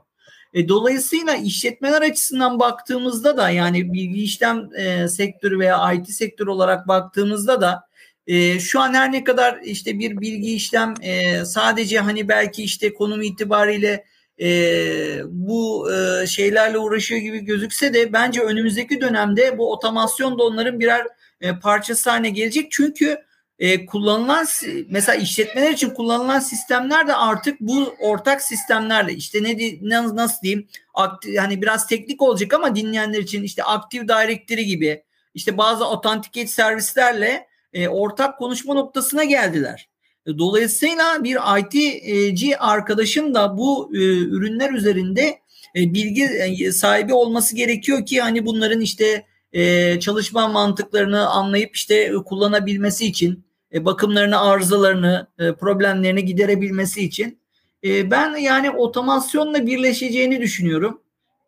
[0.53, 6.87] E, dolayısıyla işletmeler açısından baktığımızda da yani bilgi işlem e, sektörü veya IT sektörü olarak
[6.87, 7.83] baktığımızda da
[8.27, 12.93] e, şu an her ne kadar işte bir bilgi işlem e, sadece hani belki işte
[12.93, 14.05] konum itibariyle
[14.41, 20.79] e, bu e, şeylerle uğraşıyor gibi gözükse de bence önümüzdeki dönemde bu otomasyon da onların
[20.79, 21.07] birer
[21.41, 22.71] e, parçası haline gelecek.
[22.71, 23.17] Çünkü
[23.59, 24.47] e, kullanılan
[24.89, 31.39] mesela işletmeler için kullanılan sistemler de artık bu ortak sistemlerle işte ne, nasıl diyeyim aktif,
[31.39, 37.47] hani biraz teknik olacak ama dinleyenler için işte Active Directory gibi işte bazı otantiket servislerle
[37.73, 39.89] e, ortak konuşma noktasına geldiler.
[40.25, 45.39] E, dolayısıyla bir IT'ci arkadaşın da bu e, ürünler üzerinde
[45.75, 51.95] e, bilgi e, sahibi olması gerekiyor ki hani bunların işte e, çalışma mantıklarını anlayıp işte
[51.95, 57.39] e, kullanabilmesi için e, bakımlarını, arızalarını, e, problemlerini giderebilmesi için
[57.83, 61.01] e, ben yani otomasyonla birleşeceğini düşünüyorum.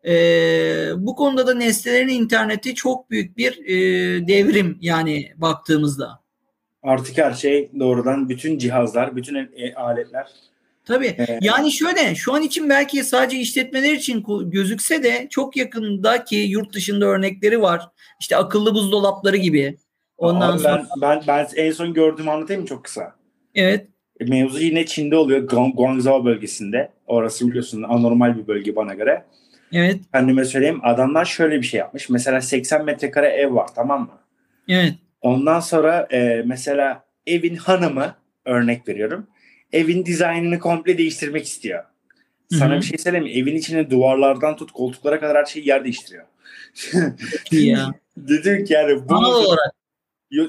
[0.06, 0.14] E,
[0.96, 3.74] bu konuda da nesnelerin interneti çok büyük bir e,
[4.28, 6.22] devrim yani baktığımızda.
[6.82, 10.26] Artık her şey doğrudan bütün cihazlar, bütün e, aletler.
[10.84, 11.06] Tabii.
[11.06, 16.72] Ee, yani şöyle şu an için belki sadece işletmeler için gözükse de çok yakındaki yurt
[16.72, 17.88] dışında örnekleri var.
[18.20, 19.76] İşte akıllı buzdolapları gibi.
[20.22, 23.14] Ondan Abi sonra ben, ben ben en son gördüğümü anlatayım mı çok kısa?
[23.54, 23.86] Evet.
[24.20, 25.48] E, mevzu yine Çin'de oluyor.
[25.74, 26.88] Guangzhou bölgesinde.
[27.06, 29.24] Orası biliyorsun anormal bir bölge bana göre.
[29.72, 30.00] Evet.
[30.14, 30.80] Kendime söyleyeyim.
[30.82, 32.08] Adamlar şöyle bir şey yapmış.
[32.08, 34.18] Mesela 80 metrekare ev var tamam mı?
[34.68, 34.94] Evet.
[35.20, 39.26] Ondan sonra e, mesela evin hanımı örnek veriyorum.
[39.72, 41.84] Evin dizaynını komple değiştirmek istiyor.
[42.50, 42.80] Sana Hı-hı.
[42.80, 43.32] bir şey söyleyeyim mi?
[43.32, 46.24] Evin içine duvarlardan tut koltuklara kadar her şeyi yer değiştiriyor.
[47.52, 47.94] ya.
[48.16, 49.81] Dedim ki yani bu olarak.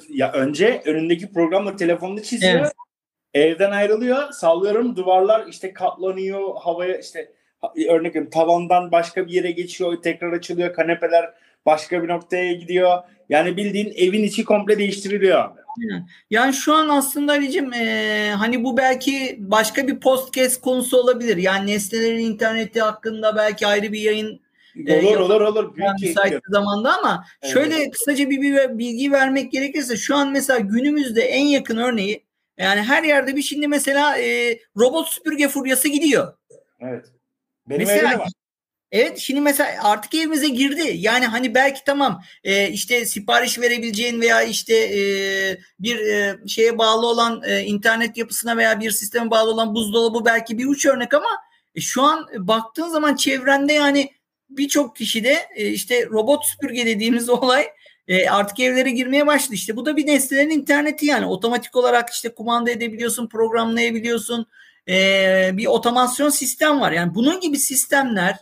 [0.10, 2.60] Ya önce önündeki programla telefonunu çiziyor.
[2.60, 2.72] Evet.
[3.34, 4.32] Evden ayrılıyor.
[4.32, 6.56] Sallıyorum duvarlar işte katlanıyor.
[6.62, 7.32] Havaya işte
[7.90, 10.02] örnek veriyorum tavandan başka bir yere geçiyor.
[10.02, 10.74] Tekrar açılıyor.
[10.74, 11.34] Kanepeler
[11.66, 12.98] başka bir noktaya gidiyor.
[13.30, 15.60] Yani bildiğin evin içi komple değiştiriliyor abi.
[16.30, 21.38] Yani şu an aslında Ali'cim e, hani bu belki başka bir podcast konusu olabilir.
[21.38, 24.43] Yani nesnelerin interneti hakkında belki ayrı bir yayın
[24.90, 25.76] olur olur olur.
[25.76, 27.54] Büyük müsait bir zamanda ama evet.
[27.54, 32.26] şöyle kısaca bir, bir bilgi vermek gerekirse şu an mesela günümüzde en yakın örneği
[32.58, 36.34] yani her yerde bir şimdi mesela e, robot süpürge furyası gidiyor.
[36.80, 37.06] Evet.
[37.70, 38.30] Benim mesela, var.
[38.94, 40.94] Evet şimdi mesela artık evimize girdi.
[40.96, 45.00] Yani hani belki tamam e, işte sipariş verebileceğin veya işte e,
[45.80, 50.58] bir e, şeye bağlı olan e, internet yapısına veya bir sisteme bağlı olan buzdolabı belki
[50.58, 51.30] bir uç örnek ama
[51.76, 54.10] e, şu an baktığın zaman çevrende yani
[54.58, 57.68] birçok kişi de e, işte robot süpürge dediğimiz olay
[58.08, 59.56] e, artık evlere girmeye başladı.
[59.56, 64.46] İşte bu da bir nesnelerin interneti yani otomatik olarak işte kumanda edebiliyorsun, programlayabiliyorsun.
[64.90, 66.92] E, bir otomasyon sistem var.
[66.92, 68.36] Yani bunun gibi sistemler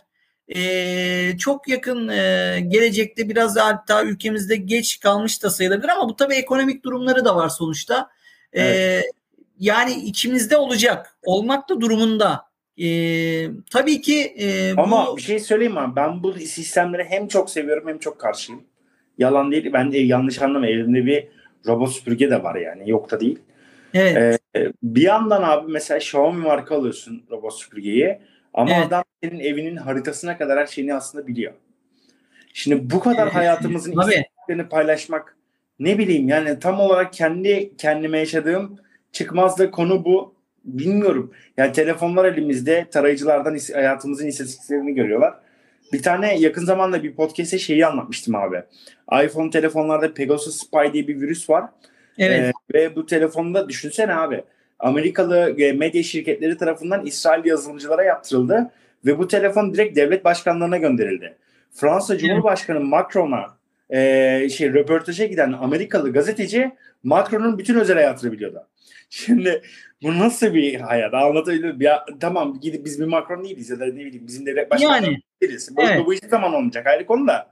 [0.48, 6.16] e, çok yakın e, gelecekte biraz daha hatta ülkemizde geç kalmış da sayılabilir ama bu
[6.16, 8.10] tabii ekonomik durumları da var sonuçta.
[8.52, 9.04] E, evet.
[9.58, 11.18] Yani içimizde olacak.
[11.22, 12.51] Olmak da durumunda.
[12.78, 12.86] E,
[13.70, 15.16] tabii ki e, ama bu...
[15.16, 15.92] bir şey söyleyeyim mi?
[15.96, 18.62] Ben bu sistemleri hem çok seviyorum hem çok karşıyım.
[19.18, 19.72] Yalan değil.
[19.72, 20.66] Ben de yanlış anlama.
[20.66, 21.28] Elimde bir
[21.66, 22.90] robot süpürge de var yani.
[22.90, 23.38] Yok da değil.
[23.94, 24.40] Evet.
[24.56, 28.18] Ee, bir yandan abi mesela Xiaomi marka alıyorsun robot süpürgeyi.
[28.54, 28.86] Ama evet.
[28.86, 31.52] adam senin evinin haritasına kadar her şeyini aslında biliyor.
[32.52, 35.36] Şimdi bu kadar hayatımızın isteklerini paylaşmak
[35.78, 38.78] ne bileyim yani tam olarak kendi kendime yaşadığım
[39.12, 40.34] çıkmaz da konu bu.
[40.64, 41.32] Bilmiyorum.
[41.56, 45.34] Yani telefonlar elimizde tarayıcılardan hayatımızın istatistiklerini görüyorlar.
[45.92, 48.62] Bir tane yakın zamanda bir podcast'te şeyi anlatmıştım abi.
[49.24, 51.64] iPhone telefonlarda Pegasus Spy diye bir virüs var.
[52.18, 52.40] Evet.
[52.40, 54.44] Ee, ve bu telefonda düşünsene abi.
[54.78, 58.70] Amerikalı e, medya şirketleri tarafından İsrail yazılımcılara yaptırıldı
[59.06, 61.36] ve bu telefon direkt devlet başkanlarına gönderildi.
[61.72, 68.68] Fransa Cumhurbaşkanı Macron'a e, şey röportaja giden Amerikalı gazeteci Macron'un bütün özel hayatını biliyordu.
[69.10, 69.62] Şimdi
[70.02, 71.14] bu nasıl bir hayat?
[71.14, 75.04] Anlatabiliyor ya, Tamam gidip biz bir Macron değiliz ya da ne bileyim bizim devlet başkanları
[75.04, 75.76] yani, değiliz.
[75.76, 76.06] Bu, evet.
[76.06, 77.50] bu hiçbir zaman olmayacak ayrı konu da.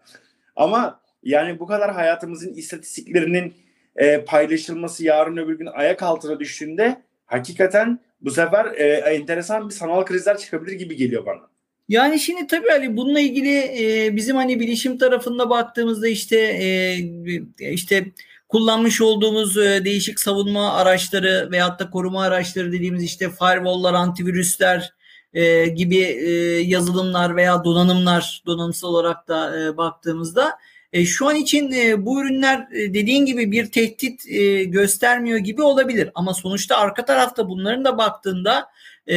[0.57, 3.55] Ama yani bu kadar hayatımızın istatistiklerinin
[3.97, 10.05] e, paylaşılması yarın öbür gün ayak altına düştüğünde hakikaten bu sefer e, enteresan bir sanal
[10.05, 11.51] krizler çıkabilir gibi geliyor bana.
[11.91, 18.13] Yani şimdi tabii hani bununla ilgili e, bizim hani bilişim tarafında baktığımızda işte e, işte
[18.49, 24.95] kullanmış olduğumuz e, değişik savunma araçları veyahut da koruma araçları dediğimiz işte firewall'lar, antivirüsler
[25.35, 30.59] e, gibi e, yazılımlar veya donanımlar donanımsal olarak da e, baktığımızda
[30.93, 35.63] e, şu an için e, bu ürünler e, dediğin gibi bir tehdit e, göstermiyor gibi
[35.63, 36.11] olabilir.
[36.15, 38.67] Ama sonuçta arka tarafta bunların da baktığında
[39.11, 39.17] e,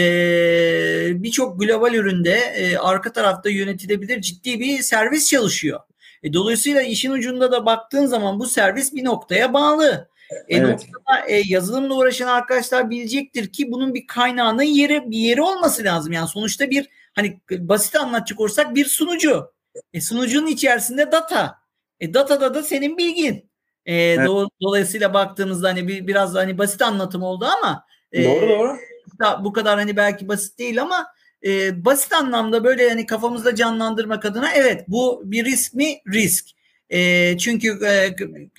[1.24, 5.80] birçok global üründe e, arka tarafta yönetilebilir ciddi bir servis çalışıyor.
[6.24, 10.10] E, dolayısıyla işin ucunda da baktığın zaman bu servis bir noktaya bağlı.
[10.48, 10.70] E, evet.
[10.70, 16.14] noktada, e, yazılımla uğraşan arkadaşlar bilecektir ki bunun bir kaynağının yeri bir yeri olması lazım.
[16.14, 19.54] Yani sonuçta bir hani basit anlatacak olursak bir sunucu.
[19.94, 21.56] E, sunucunun içerisinde data.
[22.00, 23.50] E, datada da senin bilgin.
[23.86, 24.28] E, evet.
[24.28, 28.78] do, dolayısıyla baktığımızda hani bir, biraz hani basit anlatım oldu ama e, doğru doğru.
[29.20, 31.08] Da, bu kadar hani belki basit değil ama
[31.46, 35.98] e, basit anlamda böyle yani kafamızda canlandırmak adına evet bu bir risk mi?
[36.14, 36.46] Risk.
[36.90, 38.16] E, çünkü e,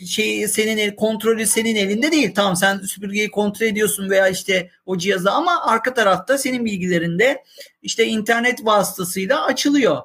[0.07, 2.33] şey senin el, kontrolü senin elinde değil.
[2.35, 7.45] Tamam sen süpürgeyi kontrol ediyorsun veya işte o cihazı ama arka tarafta senin bilgilerinde
[7.83, 10.03] işte internet vasıtasıyla açılıyor.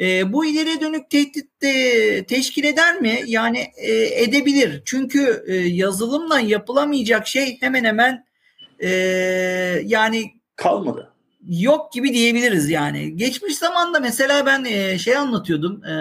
[0.00, 3.20] E, bu ileriye dönük tehdit de teşkil eder mi?
[3.26, 4.82] Yani e, edebilir.
[4.84, 8.24] Çünkü e, yazılımla yapılamayacak şey hemen hemen
[8.80, 8.88] e,
[9.84, 11.12] yani kalmadı.
[11.48, 13.16] Yok gibi diyebiliriz yani.
[13.16, 15.84] Geçmiş zamanda mesela ben e, şey anlatıyordum.
[15.84, 15.92] E,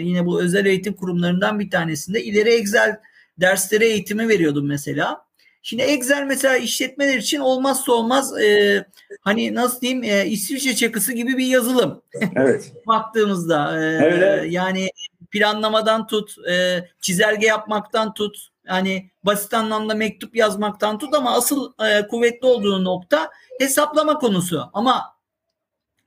[0.00, 3.00] yine bu özel eğitim kurumlarından bir tanesinde ileri Excel
[3.40, 5.26] dersleri eğitimi veriyordum mesela.
[5.62, 8.84] Şimdi Excel mesela işletmeler için olmazsa olmaz e,
[9.20, 12.02] hani nasıl diyeyim e, İsviçre çakısı gibi bir yazılım.
[12.36, 12.72] Evet.
[12.86, 14.52] Baktığımızda e, evet.
[14.52, 14.90] yani
[15.30, 22.06] planlamadan tut, e, çizelge yapmaktan tut, yani basit anlamda mektup yazmaktan tut ama asıl e,
[22.06, 24.70] kuvvetli olduğu nokta hesaplama konusu.
[24.72, 25.16] Ama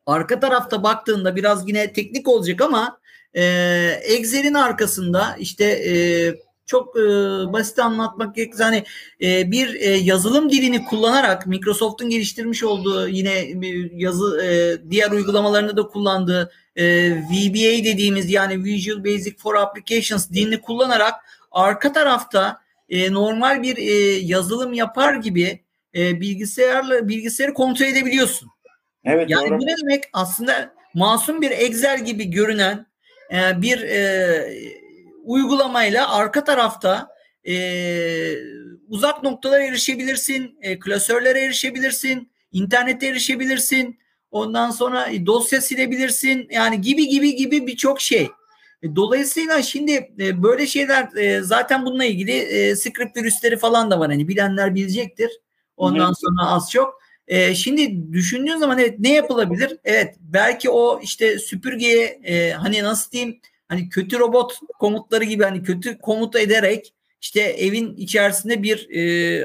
[0.05, 2.99] arka tarafta baktığında biraz yine teknik olacak ama
[3.33, 3.43] e,
[4.03, 5.93] Excel'in arkasında işte e,
[6.69, 7.01] çok e,
[7.53, 8.83] basit anlatmak gerekirse hani
[9.21, 13.47] e, bir e, yazılım dilini kullanarak Microsoft'un geliştirmiş olduğu yine
[13.93, 20.61] yazı e, diğer uygulamalarında da kullandığı e, VBA dediğimiz yani Visual Basic for Applications dilini
[20.61, 21.15] kullanarak
[21.51, 25.63] arka tarafta e, normal bir e, yazılım yapar gibi
[25.95, 28.49] e, bilgisayarla bilgisayarı kontrol edebiliyorsun.
[29.05, 29.59] Evet, yani doğru.
[29.59, 30.03] bu ne demek?
[30.13, 32.85] Aslında masum bir Excel gibi görünen
[33.33, 34.53] e, bir e,
[35.23, 37.07] uygulamayla arka tarafta
[37.47, 37.55] e,
[38.88, 43.99] uzak noktalara erişebilirsin, e, klasörlere erişebilirsin, internete erişebilirsin.
[44.31, 46.47] Ondan sonra dosya silebilirsin.
[46.51, 48.29] Yani gibi gibi gibi birçok şey.
[48.83, 54.11] E, dolayısıyla şimdi e, böyle şeyler e, zaten bununla ilgili script virüsleri falan da var.
[54.11, 55.31] Hani bilenler bilecektir.
[55.77, 56.99] Ondan sonra az çok.
[57.55, 59.77] Şimdi düşündüğün zaman evet ne yapılabilir?
[59.83, 62.19] Evet belki o işte süpürgeye
[62.57, 68.63] hani nasıl diyeyim hani kötü robot komutları gibi hani kötü komut ederek işte evin içerisinde
[68.63, 68.87] bir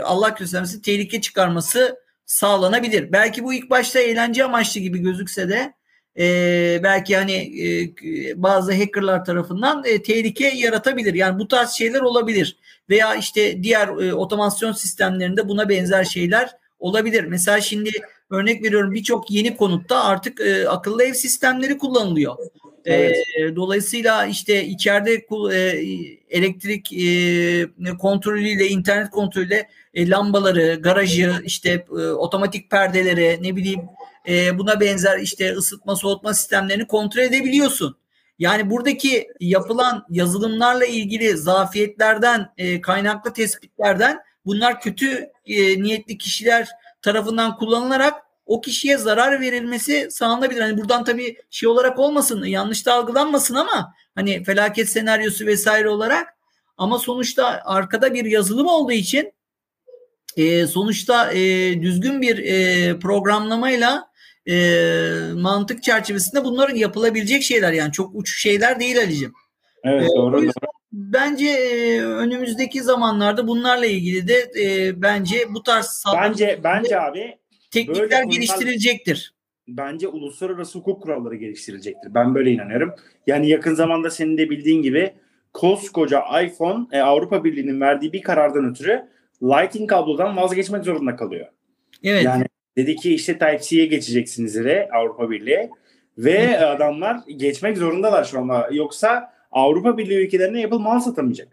[0.01, 3.13] Allah göstermesin tehlike çıkarması sağlanabilir.
[3.13, 5.75] Belki bu ilk başta eğlence amaçlı gibi gözükse de
[6.19, 11.15] e, belki hani e, bazı hackerlar tarafından e, tehlike yaratabilir.
[11.15, 12.57] Yani bu tarz şeyler olabilir.
[12.91, 17.25] Veya işte diğer e, otomasyon sistemlerinde buna benzer şeyler olabilir.
[17.25, 17.91] Mesela şimdi
[18.31, 22.37] örnek veriyorum birçok yeni konutta artık e, akıllı ev sistemleri kullanılıyor.
[22.85, 23.17] E, evet.
[23.39, 25.57] E, dolayısıyla işte içeride e,
[26.31, 33.81] elektrik e, kontrolüyle, internet kontrolüyle e, lambaları, garajı, işte e, otomatik perdeleri, ne bileyim
[34.29, 37.97] e, buna benzer işte ısıtma soğutma sistemlerini kontrol edebiliyorsun.
[38.39, 46.69] Yani buradaki yapılan yazılımlarla ilgili zafiyetlerden, e, kaynaklı tespitlerden bunlar kötü e, niyetli kişiler
[47.03, 48.15] tarafından kullanılarak
[48.47, 50.61] o kişiye zarar verilmesi sağlanabilir.
[50.61, 56.29] Hani buradan tabii şey olarak olmasın, yanlış da algılanmasın ama hani felaket senaryosu vesaire olarak
[56.77, 59.33] ama sonuçta arkada bir yazılım olduğu için
[60.37, 61.39] e, sonuçta e,
[61.83, 64.11] düzgün bir e, programlamayla
[64.47, 64.55] e,
[65.35, 69.33] mantık çerçevesinde bunların yapılabilecek şeyler yani çok uç şeyler değil Ali'cim.
[69.85, 70.43] Evet e, doğru.
[70.43, 70.51] doğru.
[70.93, 77.39] Bence e, önümüzdeki zamanlarda bunlarla ilgili de e, bence bu tarz bence bence abi
[77.71, 79.35] teknikler geliştirilecektir.
[79.69, 82.15] Bence uluslararası hukuk kuralları geliştirilecektir.
[82.15, 82.95] Ben böyle inanıyorum.
[83.27, 85.15] Yani yakın zamanda senin de bildiğin gibi
[85.53, 89.09] koskoca iPhone e, Avrupa Birliği'nin verdiği bir karardan ötürü
[89.43, 91.47] Lightning kablodan vazgeçmek zorunda kalıyor.
[92.05, 92.25] Evet.
[92.25, 92.45] Yani
[92.77, 95.71] Dedi ki işte Type-C'ye geçeceksiniz dedi Avrupa Birliği.
[96.19, 98.69] Ve adamlar geçmek zorundalar şu anda.
[98.73, 101.49] Yoksa Avrupa Birliği ülkelerine Apple mal satamayacak.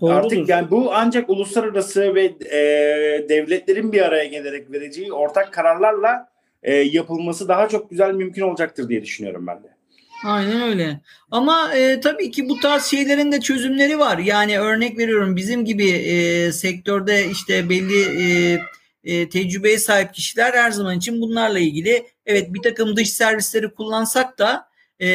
[0.00, 0.14] Doğrudur.
[0.16, 6.28] Artık yani bu ancak uluslararası ve e, devletlerin bir araya gelerek vereceği ortak kararlarla
[6.62, 9.68] e, yapılması daha çok güzel mümkün olacaktır diye düşünüyorum ben de.
[10.24, 11.00] Aynen öyle.
[11.30, 14.18] Ama e, tabii ki bu tarz şeylerin de çözümleri var.
[14.18, 18.60] Yani örnek veriyorum bizim gibi e, sektörde işte belli e,
[19.04, 24.38] e, tecrübeye sahip kişiler her zaman için bunlarla ilgili evet bir takım dış servisleri kullansak
[24.38, 25.06] da e,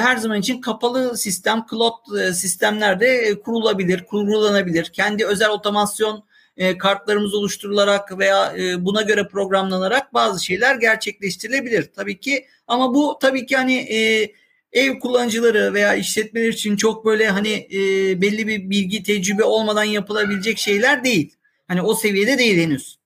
[0.00, 4.84] her zaman için kapalı sistem, cloud e, sistemlerde e, kurulabilir, kurulanabilir.
[4.84, 6.24] Kendi özel otomasyon
[6.56, 12.46] e, kartlarımız oluşturularak veya e, buna göre programlanarak bazı şeyler gerçekleştirilebilir tabii ki.
[12.66, 14.32] Ama bu tabii ki hani e,
[14.72, 17.80] ev kullanıcıları veya işletmeler için çok böyle hani e,
[18.20, 21.34] belli bir bilgi tecrübe olmadan yapılabilecek şeyler değil.
[21.68, 22.98] Hani o seviyede değil henüz.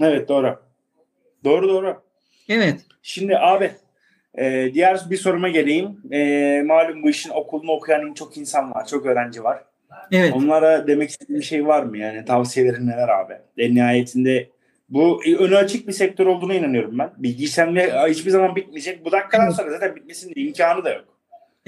[0.00, 0.60] Evet doğru.
[1.44, 2.02] Doğru doğru.
[2.48, 2.80] Evet.
[3.02, 3.70] Şimdi abi
[4.38, 6.00] e, diğer bir soruma geleyim.
[6.12, 8.86] E, malum bu işin okulunu okuyan çok insan var.
[8.86, 9.64] Çok öğrenci var.
[10.12, 10.32] Evet.
[10.34, 11.98] Onlara demek istediğin bir şey var mı?
[11.98, 13.34] Yani tavsiyelerin neler abi?
[13.58, 14.48] En nihayetinde
[14.88, 17.10] bu önü açık bir sektör olduğuna inanıyorum ben.
[17.16, 19.04] Bilgi işlemleri hiçbir zaman bitmeyecek.
[19.04, 21.17] Bu dakikadan sonra zaten bitmesinin imkanı da yok.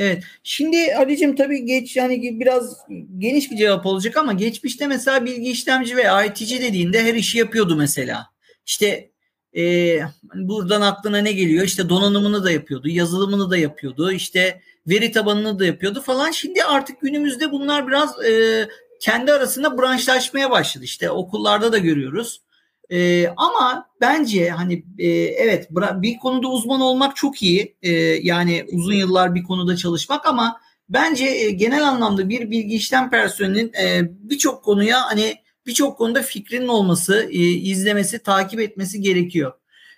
[0.00, 0.24] Evet.
[0.42, 2.76] Şimdi Ali'cim tabii geç yani biraz
[3.18, 7.76] geniş bir cevap olacak ama geçmişte mesela bilgi işlemci ve IT'ci dediğinde her işi yapıyordu
[7.76, 8.26] mesela.
[8.66, 9.10] İşte
[9.56, 9.96] e,
[10.34, 11.64] buradan aklına ne geliyor?
[11.64, 16.30] İşte donanımını da yapıyordu, yazılımını da yapıyordu, işte veri tabanını da yapıyordu falan.
[16.30, 18.68] Şimdi artık günümüzde bunlar biraz e,
[19.00, 20.84] kendi arasında branşlaşmaya başladı.
[20.84, 22.42] İşte okullarda da görüyoruz.
[22.90, 27.76] E, ama bence hani e, evet bir konuda uzman olmak çok iyi.
[27.82, 27.90] E,
[28.22, 33.72] yani uzun yıllar bir konuda çalışmak ama bence e, genel anlamda bir bilgi işlem personelinin
[33.72, 35.34] e, birçok konuya hani
[35.66, 39.52] birçok konuda fikrinin olması, e, izlemesi, takip etmesi gerekiyor.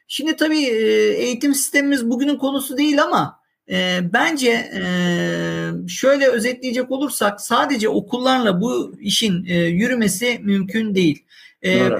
[0.08, 3.40] Şimdi tabii e, eğitim sistemimiz bugünün konusu değil ama
[3.70, 4.82] e, bence e,
[5.88, 11.24] şöyle özetleyecek olursak sadece okullarla bu işin e, yürümesi mümkün değil.
[11.64, 11.90] E,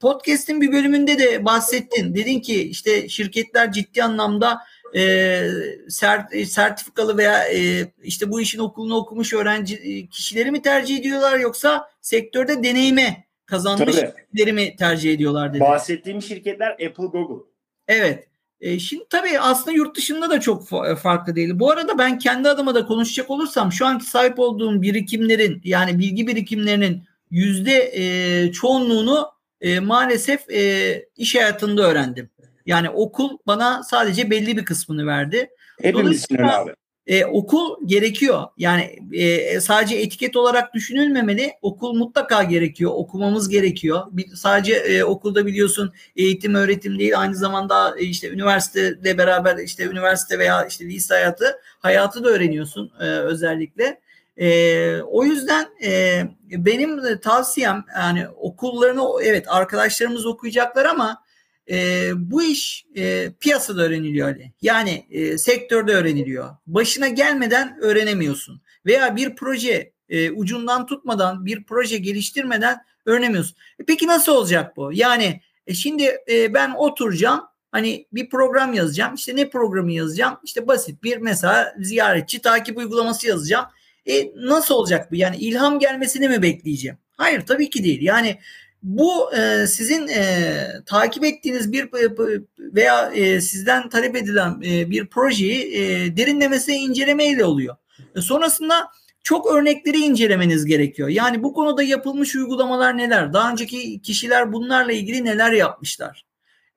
[0.00, 2.14] Podcast'in bir bölümünde de bahsettin.
[2.14, 4.58] Dedin ki işte şirketler ciddi anlamda
[4.94, 5.42] e,
[5.88, 10.98] sert, e, sertifikalı veya e, işte bu işin okulunu okumuş öğrenci e, kişileri mi tercih
[10.98, 14.12] ediyorlar yoksa sektörde deneyime kazanmış Tabii.
[14.30, 15.60] kişileri mi tercih ediyorlar dedi.
[15.60, 17.44] Bahsettiğim şirketler Apple, Google.
[17.88, 18.28] Evet.
[18.60, 20.68] E, şimdi tabii aslında yurt dışında da çok
[20.98, 21.50] farklı değil.
[21.54, 26.26] Bu arada ben kendi adıma da konuşacak olursam şu anki sahip olduğum birikimlerin yani bilgi
[26.26, 32.30] birikimlerinin yüzde e, çoğunluğunu e, maalesef e, iş hayatında öğrendim.
[32.66, 35.50] Yani okul bana sadece belli bir kısmını verdi.
[35.82, 36.74] Hepimiz için öyle abi.
[37.06, 38.42] E, okul gerekiyor.
[38.56, 41.52] Yani e, sadece etiket olarak düşünülmemeli.
[41.62, 42.90] Okul mutlaka gerekiyor.
[42.94, 44.02] Okumamız gerekiyor.
[44.10, 47.20] Bir, sadece e, okulda biliyorsun eğitim öğretim değil.
[47.20, 52.92] Aynı zamanda e, işte üniversitede beraber işte üniversite veya işte lise hayatı hayatı da öğreniyorsun
[53.00, 54.00] e, özellikle.
[54.40, 61.22] E, o yüzden e, benim tavsiyem yani okullarını evet arkadaşlarımız okuyacaklar ama
[61.70, 64.52] e, bu iş e, piyasada öğreniliyor Ali.
[64.62, 66.50] Yani e, sektörde öğreniliyor.
[66.66, 68.62] Başına gelmeden öğrenemiyorsun.
[68.86, 73.56] Veya bir proje e, ucundan tutmadan bir proje geliştirmeden öğrenemiyorsun.
[73.80, 74.90] E, peki nasıl olacak bu?
[74.92, 77.40] Yani e, şimdi e, ben oturacağım
[77.72, 79.14] hani bir program yazacağım.
[79.14, 80.38] İşte ne programı yazacağım?
[80.44, 83.66] İşte basit bir mesela ziyaretçi takip uygulaması yazacağım.
[84.08, 85.16] E, nasıl olacak bu?
[85.16, 86.98] Yani ilham gelmesini mi bekleyeceğim?
[87.16, 88.02] Hayır tabii ki değil.
[88.02, 88.38] Yani
[88.82, 92.16] bu e, sizin e, takip ettiğiniz bir e,
[92.58, 97.76] veya e, sizden talep edilen e, bir projeyi e, derinlemesine incelemeyle oluyor.
[98.16, 98.88] E, sonrasında
[99.22, 101.08] çok örnekleri incelemeniz gerekiyor.
[101.08, 103.32] Yani bu konuda yapılmış uygulamalar neler?
[103.32, 106.24] Daha önceki kişiler bunlarla ilgili neler yapmışlar?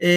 [0.02, 0.08] E,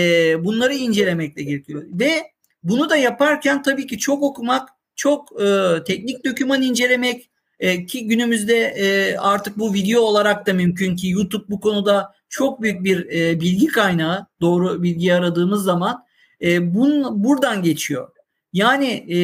[0.45, 1.83] bunları incelemekle gerekiyor.
[1.89, 2.23] Ve
[2.63, 7.31] bunu da yaparken tabii ki çok okumak, çok e, teknik doküman incelemek,
[7.61, 12.63] e, ki günümüzde e, artık bu video olarak da mümkün ki YouTube bu konuda çok
[12.63, 16.05] büyük bir e, bilgi kaynağı doğru bilgi aradığımız zaman
[16.43, 18.09] e, bun, buradan geçiyor.
[18.53, 19.19] Yani e,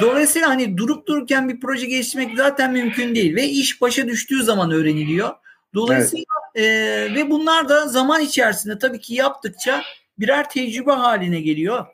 [0.00, 4.70] dolayısıyla hani durup dururken bir proje geliştirmek zaten mümkün değil ve iş başa düştüğü zaman
[4.70, 5.30] öğreniliyor.
[5.74, 6.24] Dolayısıyla
[6.54, 7.10] evet.
[7.10, 9.82] e, ve bunlar da zaman içerisinde tabii ki yaptıkça
[10.18, 11.86] birer tecrübe haline geliyor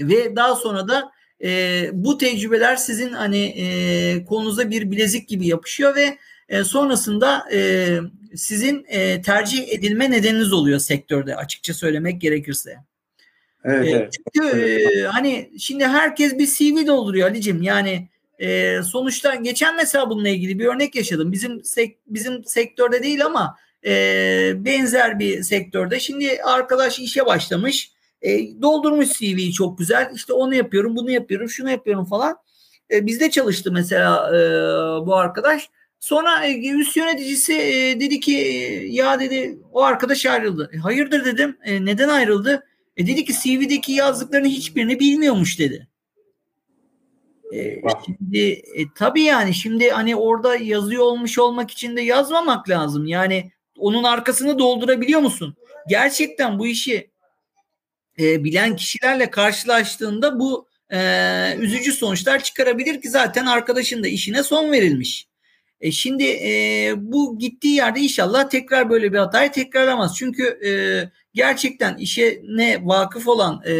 [0.00, 1.12] ve daha sonra da
[1.42, 6.18] e, bu tecrübeler sizin hani e, kolunuza bir bilezik gibi yapışıyor ve
[6.48, 7.98] e, sonrasında e,
[8.34, 12.76] sizin e, tercih edilme nedeniniz oluyor sektörde açıkça söylemek gerekirse.
[13.64, 14.12] Evet, e, evet.
[14.12, 20.28] Çünkü e, hani şimdi herkes bir CV dolduruyor Ali'cim yani e, sonuçta geçen mesela bununla
[20.28, 21.32] ilgili bir örnek yaşadım.
[21.32, 26.00] Bizim sek, bizim sektörde değil ama e, benzer bir sektörde.
[26.00, 27.92] Şimdi arkadaş işe başlamış
[28.22, 30.10] e, doldurmuş CV'yi çok güzel.
[30.14, 32.36] İşte onu yapıyorum, bunu yapıyorum, şunu yapıyorum falan.
[32.90, 34.40] E, bizde çalıştı mesela e,
[35.06, 35.70] bu arkadaş.
[36.00, 38.32] Sonra e, üst yöneticisi e, dedi ki
[38.90, 40.70] ya dedi o arkadaş ayrıldı.
[40.74, 41.58] E, hayırdır dedim.
[41.64, 42.66] E, neden ayrıldı?
[42.96, 45.88] E, dedi ki CV'deki yazdıklarını hiçbirini bilmiyormuş dedi.
[47.54, 53.06] E, şimdi e, tabii yani şimdi hani orada yazıyor olmuş olmak için de yazmamak lazım.
[53.06, 55.56] Yani onun arkasını doldurabiliyor musun?
[55.88, 57.11] Gerçekten bu işi
[58.18, 64.72] e, bilen kişilerle karşılaştığında bu e, üzücü sonuçlar çıkarabilir ki zaten arkadaşın da işine son
[64.72, 65.28] verilmiş.
[65.80, 70.16] E, şimdi e, bu gittiği yerde inşallah tekrar böyle bir hatayı tekrarlamaz.
[70.16, 70.70] Çünkü e,
[71.34, 73.74] gerçekten işe ne vakıf olan e,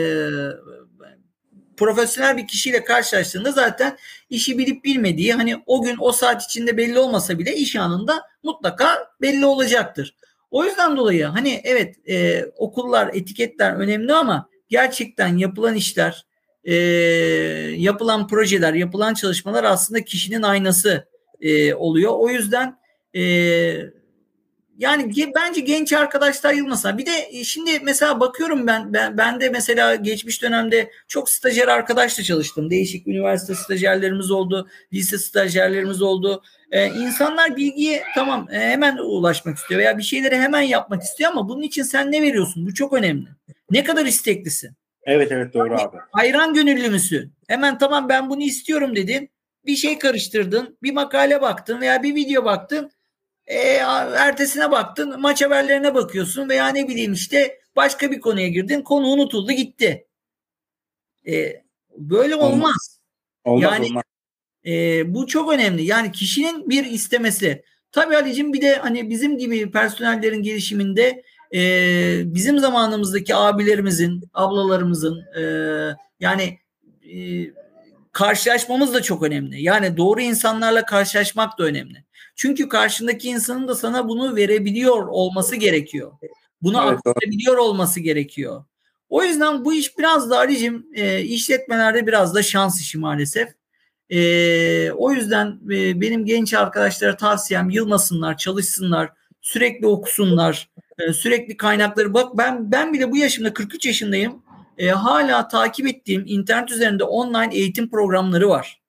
[1.76, 3.96] profesyonel bir kişiyle karşılaştığında zaten
[4.30, 9.08] işi bilip bilmediği hani o gün o saat içinde belli olmasa bile iş anında mutlaka
[9.20, 10.14] belli olacaktır.
[10.52, 16.26] O yüzden dolayı hani evet e, okullar, etiketler önemli ama gerçekten yapılan işler,
[16.64, 16.74] e,
[17.76, 21.08] yapılan projeler, yapılan çalışmalar aslında kişinin aynası
[21.40, 22.12] e, oluyor.
[22.14, 22.78] O yüzden
[23.16, 23.22] e,
[24.78, 26.98] yani bence genç arkadaşlar yılmasın.
[26.98, 31.68] Bir de e, şimdi mesela bakıyorum ben, ben ben de mesela geçmiş dönemde çok stajyer
[31.68, 32.70] arkadaşla çalıştım.
[32.70, 36.42] Değişik üniversite stajyerlerimiz oldu, lise stajyerlerimiz oldu.
[36.70, 41.48] Ee, insanlar bilgiye tamam e, hemen ulaşmak istiyor veya bir şeyleri hemen yapmak istiyor ama
[41.48, 42.66] bunun için sen ne veriyorsun?
[42.66, 43.28] Bu çok önemli.
[43.70, 44.70] Ne kadar isteklisin?
[45.04, 45.96] Evet evet doğru abi.
[46.12, 47.32] Hayran gönüllü müsün?
[47.48, 49.30] Hemen tamam ben bunu istiyorum dedin.
[49.66, 52.90] Bir şey karıştırdın, bir makale baktın veya bir video baktın
[53.52, 53.76] e,
[54.16, 59.52] ertesine baktın maç haberlerine bakıyorsun veya ne bileyim işte başka bir konuya girdin konu unutuldu
[59.52, 60.06] gitti.
[61.26, 61.62] E,
[61.96, 62.52] böyle olmaz.
[62.52, 63.00] Olmaz,
[63.44, 64.02] olmaz yani olmaz.
[64.66, 65.82] E, bu çok önemli.
[65.82, 67.64] Yani kişinin bir istemesi.
[67.92, 71.22] Tabii Ali'cim bir de hani bizim gibi personellerin gelişiminde
[71.54, 71.60] e,
[72.34, 75.42] bizim zamanımızdaki abilerimizin, ablalarımızın e,
[76.20, 76.58] yani
[77.14, 77.16] e,
[78.12, 79.62] karşılaşmamız da çok önemli.
[79.62, 82.04] Yani doğru insanlarla karşılaşmak da önemli.
[82.34, 86.12] Çünkü karşındaki insanın da sana bunu verebiliyor olması gerekiyor.
[86.62, 88.64] Bunu evet, aktarabiliyor olması gerekiyor.
[89.08, 93.48] O yüzden bu iş biraz da Ali'cim e, işletmelerde biraz da şans işi maalesef.
[94.10, 99.10] E, o yüzden e, benim genç arkadaşlara tavsiyem yılmasınlar, çalışsınlar,
[99.40, 102.14] sürekli okusunlar, e, sürekli kaynakları.
[102.14, 104.42] Bak ben ben bile bu yaşımda 43 yaşındayım.
[104.78, 108.82] E, hala takip ettiğim internet üzerinde online eğitim programları var.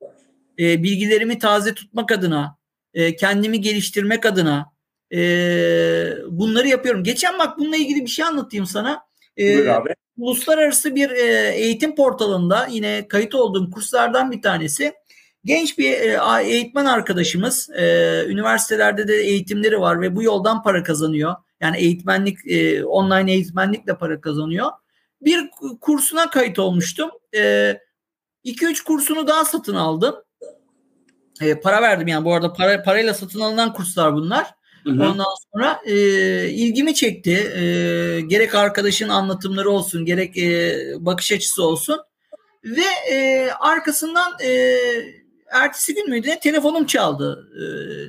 [0.60, 2.58] E, bilgilerimi taze tutmak adına,
[2.94, 4.74] e, kendimi geliştirmek adına
[5.14, 5.20] e,
[6.28, 7.04] bunları yapıyorum.
[7.04, 9.06] Geçen bak bununla ilgili bir şey anlatayım sana.
[9.38, 9.90] E, abi.
[10.18, 14.94] Uluslararası bir e, eğitim portalında yine kayıt olduğum kurslardan bir tanesi.
[15.46, 17.86] Genç bir e, eğitmen arkadaşımız e,
[18.28, 21.36] üniversitelerde de eğitimleri var ve bu yoldan para kazanıyor.
[21.62, 24.72] Yani eğitmenlik, e, online eğitmenlikle para kazanıyor.
[25.22, 25.50] Bir
[25.82, 27.10] kursuna kayıt olmuştum.
[27.34, 30.16] 2-3 e, kursunu daha satın aldım.
[31.42, 34.48] E, para verdim yani bu arada para, parayla satın alınan kurslar bunlar.
[34.84, 35.04] Hı hı.
[35.04, 35.96] Ondan sonra e,
[36.50, 37.32] ilgimi çekti.
[37.32, 37.62] E,
[38.22, 42.00] gerek arkadaşın anlatımları olsun, gerek e, bakış açısı olsun.
[42.64, 44.78] Ve e, arkasından e,
[45.52, 47.50] ertesi gün müydü ne telefonum çaldı.
[47.56, 47.64] E,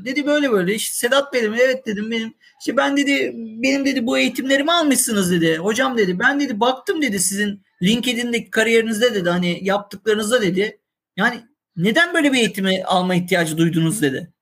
[0.05, 4.19] dedi böyle böyle işte Sedat benim evet dedim benim işte ben dedi benim dedi bu
[4.19, 5.57] eğitimlerimi almışsınız dedi.
[5.57, 10.81] Hocam dedi ben dedi baktım dedi sizin LinkedIn'deki kariyerinizde dedi hani yaptıklarınızda dedi.
[11.17, 11.41] Yani
[11.77, 14.33] neden böyle bir eğitimi alma ihtiyacı duydunuz dedi.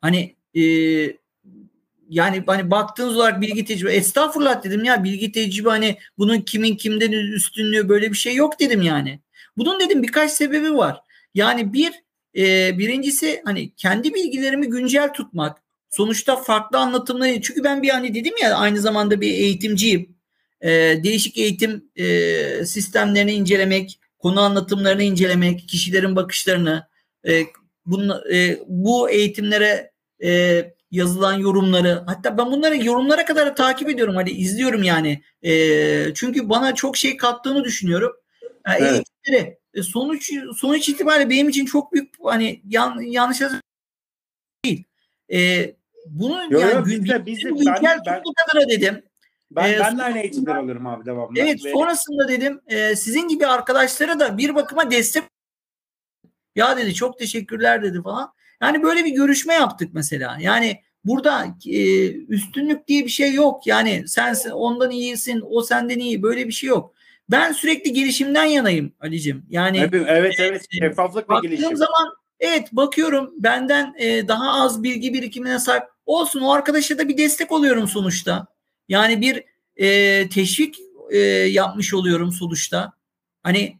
[0.00, 0.62] Hani e,
[2.08, 7.12] yani hani baktığınız olarak bilgi tecrübe estağfurullah dedim ya bilgi tecrübe hani bunun kimin kimden
[7.12, 9.20] üstünlüğü böyle bir şey yok dedim yani.
[9.56, 11.00] Bunun dedim birkaç sebebi var.
[11.34, 11.92] Yani bir
[12.36, 15.62] e, birincisi hani kendi bilgilerimi güncel tutmak.
[15.90, 20.16] Sonuçta farklı anlatımları çünkü ben bir hani dedim ya aynı zamanda bir eğitimciyim.
[20.60, 20.70] E,
[21.04, 26.88] değişik eğitim e, sistemlerini incelemek, konu anlatımlarını incelemek, kişilerin bakışlarını,
[27.28, 27.42] e,
[27.86, 29.92] bunla, e, bu eğitimlere
[30.24, 35.22] e, yazılan yorumları, hatta ben bunları yorumlara kadar takip ediyorum, hani izliyorum yani.
[35.42, 38.12] E, çünkü bana çok şey kattığını düşünüyorum.
[38.66, 38.92] Yani evet.
[38.92, 43.40] Eğitimleri e, sonuç sonuç itibariyle benim için çok büyük hani yan, yanlış
[44.64, 44.84] değil.
[45.32, 45.70] E,
[46.06, 48.00] bunu yo, yani yo, biz de, biz de, ben,
[48.54, 49.02] ben, dedim.
[49.50, 51.40] Ben, ee, ben de aynı eğitimler alırım abi devamlı.
[51.40, 51.72] Evet Ve...
[51.72, 55.24] sonrasında dedim e, sizin gibi arkadaşlara da bir bakıma destek
[56.56, 58.32] ya dedi çok teşekkürler dedi falan.
[58.62, 60.38] Yani böyle bir görüşme yaptık mesela.
[60.40, 63.66] Yani burada e, üstünlük diye bir şey yok.
[63.66, 66.22] Yani sen ondan iyisin, o senden iyi.
[66.22, 66.94] Böyle bir şey yok.
[67.30, 69.46] Ben sürekli gelişimden yanayım Ali'cim.
[69.48, 70.66] Yani evet evet, evet.
[70.70, 71.76] şeffaflık ve gelişim.
[71.76, 77.18] zaman evet bakıyorum benden e, daha az bilgi birikimine sahip olsun o arkadaşa da bir
[77.18, 78.55] destek oluyorum sonuçta.
[78.88, 79.44] Yani bir
[79.76, 80.78] e, teşvik
[81.10, 82.92] e, yapmış oluyorum sonuçta.
[83.42, 83.78] Hani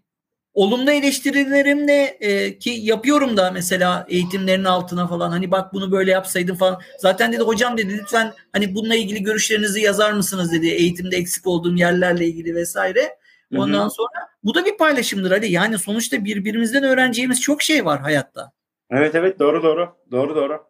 [0.55, 6.55] olumlu eleştirilerimle e, ki yapıyorum da mesela eğitimlerin altına falan hani bak bunu böyle yapsaydın
[6.55, 6.81] falan.
[6.99, 11.77] Zaten dedi hocam dedi lütfen hani bununla ilgili görüşlerinizi yazar mısınız dedi eğitimde eksik olduğum
[11.77, 13.17] yerlerle ilgili vesaire.
[13.57, 13.91] Ondan Hı-hı.
[13.91, 15.53] sonra bu da bir paylaşımdır Ali.
[15.53, 18.53] Yani sonuçta birbirimizden öğreneceğimiz çok şey var hayatta.
[18.91, 19.97] Evet evet doğru doğru.
[20.11, 20.65] Doğru doğru.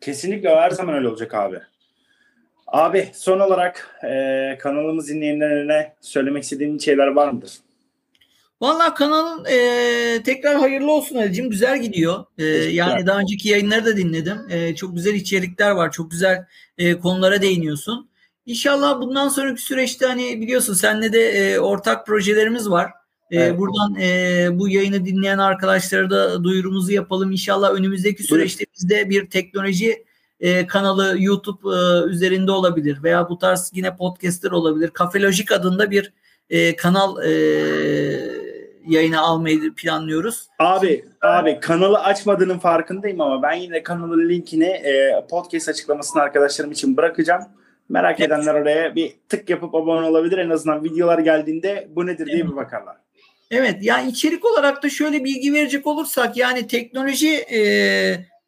[0.00, 1.60] Kesinlikle her zaman öyle olacak abi.
[2.66, 7.52] Abi son olarak e, kanalımız dinleyenlerine söylemek istediğin şeyler var mıdır?
[8.60, 11.50] Valla kanalın e, tekrar hayırlı olsun Ali'cim.
[11.50, 12.24] Güzel gidiyor.
[12.38, 14.38] E, yani daha önceki yayınları da dinledim.
[14.50, 15.92] E, çok güzel içerikler var.
[15.92, 16.46] Çok güzel
[16.78, 18.08] e, konulara değiniyorsun.
[18.46, 22.90] İnşallah bundan sonraki süreçte hani biliyorsun seninle de e, ortak projelerimiz var.
[23.30, 23.58] E, evet.
[23.58, 27.32] Buradan e, bu yayını dinleyen arkadaşlara da duyurumuzu yapalım.
[27.32, 30.04] İnşallah önümüzdeki süreçte bizde bir teknoloji
[30.40, 34.90] e, kanalı YouTube e, üzerinde olabilir veya bu tarz yine podcastler olabilir.
[34.90, 36.12] Kafelojik adında bir
[36.50, 37.30] e, kanal e,
[38.86, 40.46] yayına almayı planlıyoruz.
[40.58, 46.96] Abi abi kanalı açmadığının farkındayım ama ben yine kanalın linkini e, podcast açıklamasını arkadaşlarım için
[46.96, 47.42] bırakacağım.
[47.88, 48.30] Merak Evet.
[48.30, 50.38] edenler oraya bir tık yapıp abone olabilir.
[50.38, 52.50] En azından videolar geldiğinde bu nedir diye Evet.
[52.50, 52.96] bir bakarlar.
[53.50, 57.60] Evet yani içerik olarak da şöyle bilgi verecek olursak yani teknoloji e,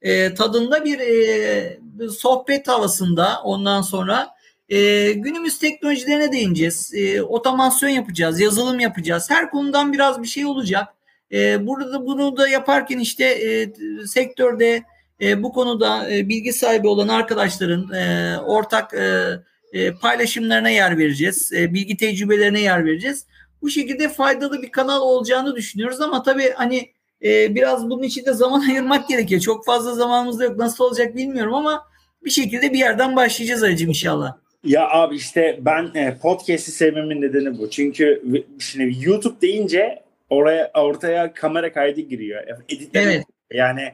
[0.03, 1.79] e, tadında bir e,
[2.11, 4.29] sohbet havasında ondan sonra
[4.69, 6.93] e, günümüz teknolojilerine değineceğiz.
[6.95, 9.31] E, otomasyon yapacağız, yazılım yapacağız.
[9.31, 10.89] Her konudan biraz bir şey olacak.
[11.33, 13.73] E, burada bunu da yaparken işte e,
[14.07, 14.83] sektörde
[15.21, 19.31] e, bu konuda e, bilgi sahibi olan arkadaşların e, ortak e,
[19.73, 21.53] e, paylaşımlarına yer vereceğiz.
[21.53, 23.25] E, bilgi tecrübelerine yer vereceğiz
[23.63, 26.93] bu şekilde faydalı bir kanal olacağını düşünüyoruz ama tabii hani
[27.25, 29.41] e, biraz bunun için de zaman ayırmak gerekiyor.
[29.41, 30.57] Çok fazla zamanımız da yok.
[30.59, 31.87] Nasıl olacak bilmiyorum ama
[32.25, 34.37] bir şekilde bir yerden başlayacağız acım inşallah.
[34.65, 37.71] Ya abi işte ben e, podcast'i sevmemin nedeni bu.
[37.71, 38.23] Çünkü
[38.59, 42.43] şimdi YouTube deyince oraya ortaya kamera kaydı giriyor.
[42.69, 43.25] Editleme Evet.
[43.53, 43.93] yani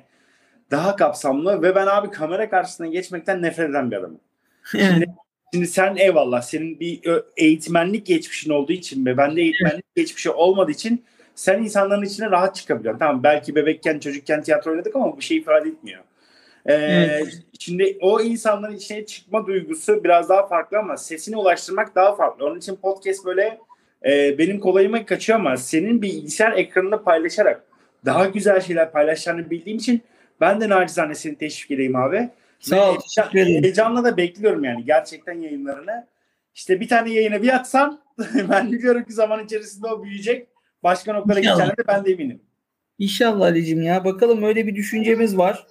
[0.71, 4.21] daha kapsamlı ve ben abi kamera karşısına geçmekten nefret eden bir adamım.
[4.75, 5.09] Evet.
[5.55, 7.01] Şimdi sen eyvallah senin bir
[7.37, 11.05] eğitmenlik geçmişin olduğu için ve bende eğitmenlik geçmişi olmadığı için
[11.35, 12.99] sen insanların içine rahat çıkabiliyorsun.
[12.99, 16.03] Tamam belki bebekken çocukken tiyatro oynadık ama bu şey ifade etmiyor.
[16.67, 17.43] Ee, Evet.
[17.59, 22.47] Şimdi o insanların içine çıkma duygusu biraz daha farklı ama sesini ulaştırmak daha farklı.
[22.47, 23.59] Onun için podcast böyle
[24.05, 27.65] e, benim kolayıma kaçıyor ama senin bilgisayar ekranında paylaşarak
[28.05, 30.03] daha güzel şeyler paylaşacağını bildiğim için
[30.41, 32.29] ben de nacizane seni teşvik edeyim abi.
[32.61, 32.99] Sağ ol.
[33.33, 36.07] Heyecanla da bekliyorum yani gerçekten yayınlarını.
[36.55, 38.01] İşte bir tane yayına bir atsam
[38.51, 40.49] ben biliyorum ki zaman içerisinde o büyüyecek.
[40.85, 42.43] Başka geçeceğine de ben de eminim.
[42.99, 44.05] İnşallah Ali'cim ya.
[44.05, 45.67] Bakalım öyle bir düşüncemiz var.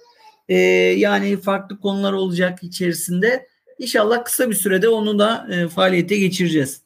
[0.48, 0.56] Ee,
[0.96, 3.46] yani farklı konular olacak içerisinde.
[3.78, 6.82] İnşallah kısa bir sürede onu da e, faaliyete geçireceğiz.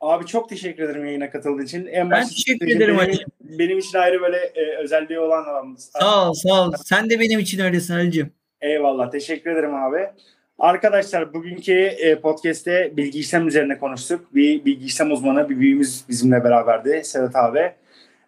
[0.00, 1.86] Abi çok teşekkür ederim yayına katıldığın için.
[1.86, 3.18] En Ben teşekkür benim, ederim Ali.
[3.40, 5.90] Benim için ayrı böyle e, özelliği olan adamız.
[6.00, 6.72] Sağ ol sağ ol.
[6.84, 8.32] Sen de benim için öylesin Ali'cim.
[8.60, 9.10] Eyvallah.
[9.10, 10.10] Teşekkür ederim abi.
[10.58, 14.34] Arkadaşlar bugünkü e, podcast'te bilgi işlem üzerine konuştuk.
[14.34, 17.02] Bir bilgi işlem uzmanı, bir büyüğümüz bizimle beraberdi.
[17.04, 17.72] Sedat abi.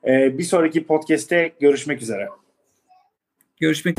[0.06, 2.28] E, bir sonraki podcast'te görüşmek üzere.
[3.60, 3.96] Görüşmek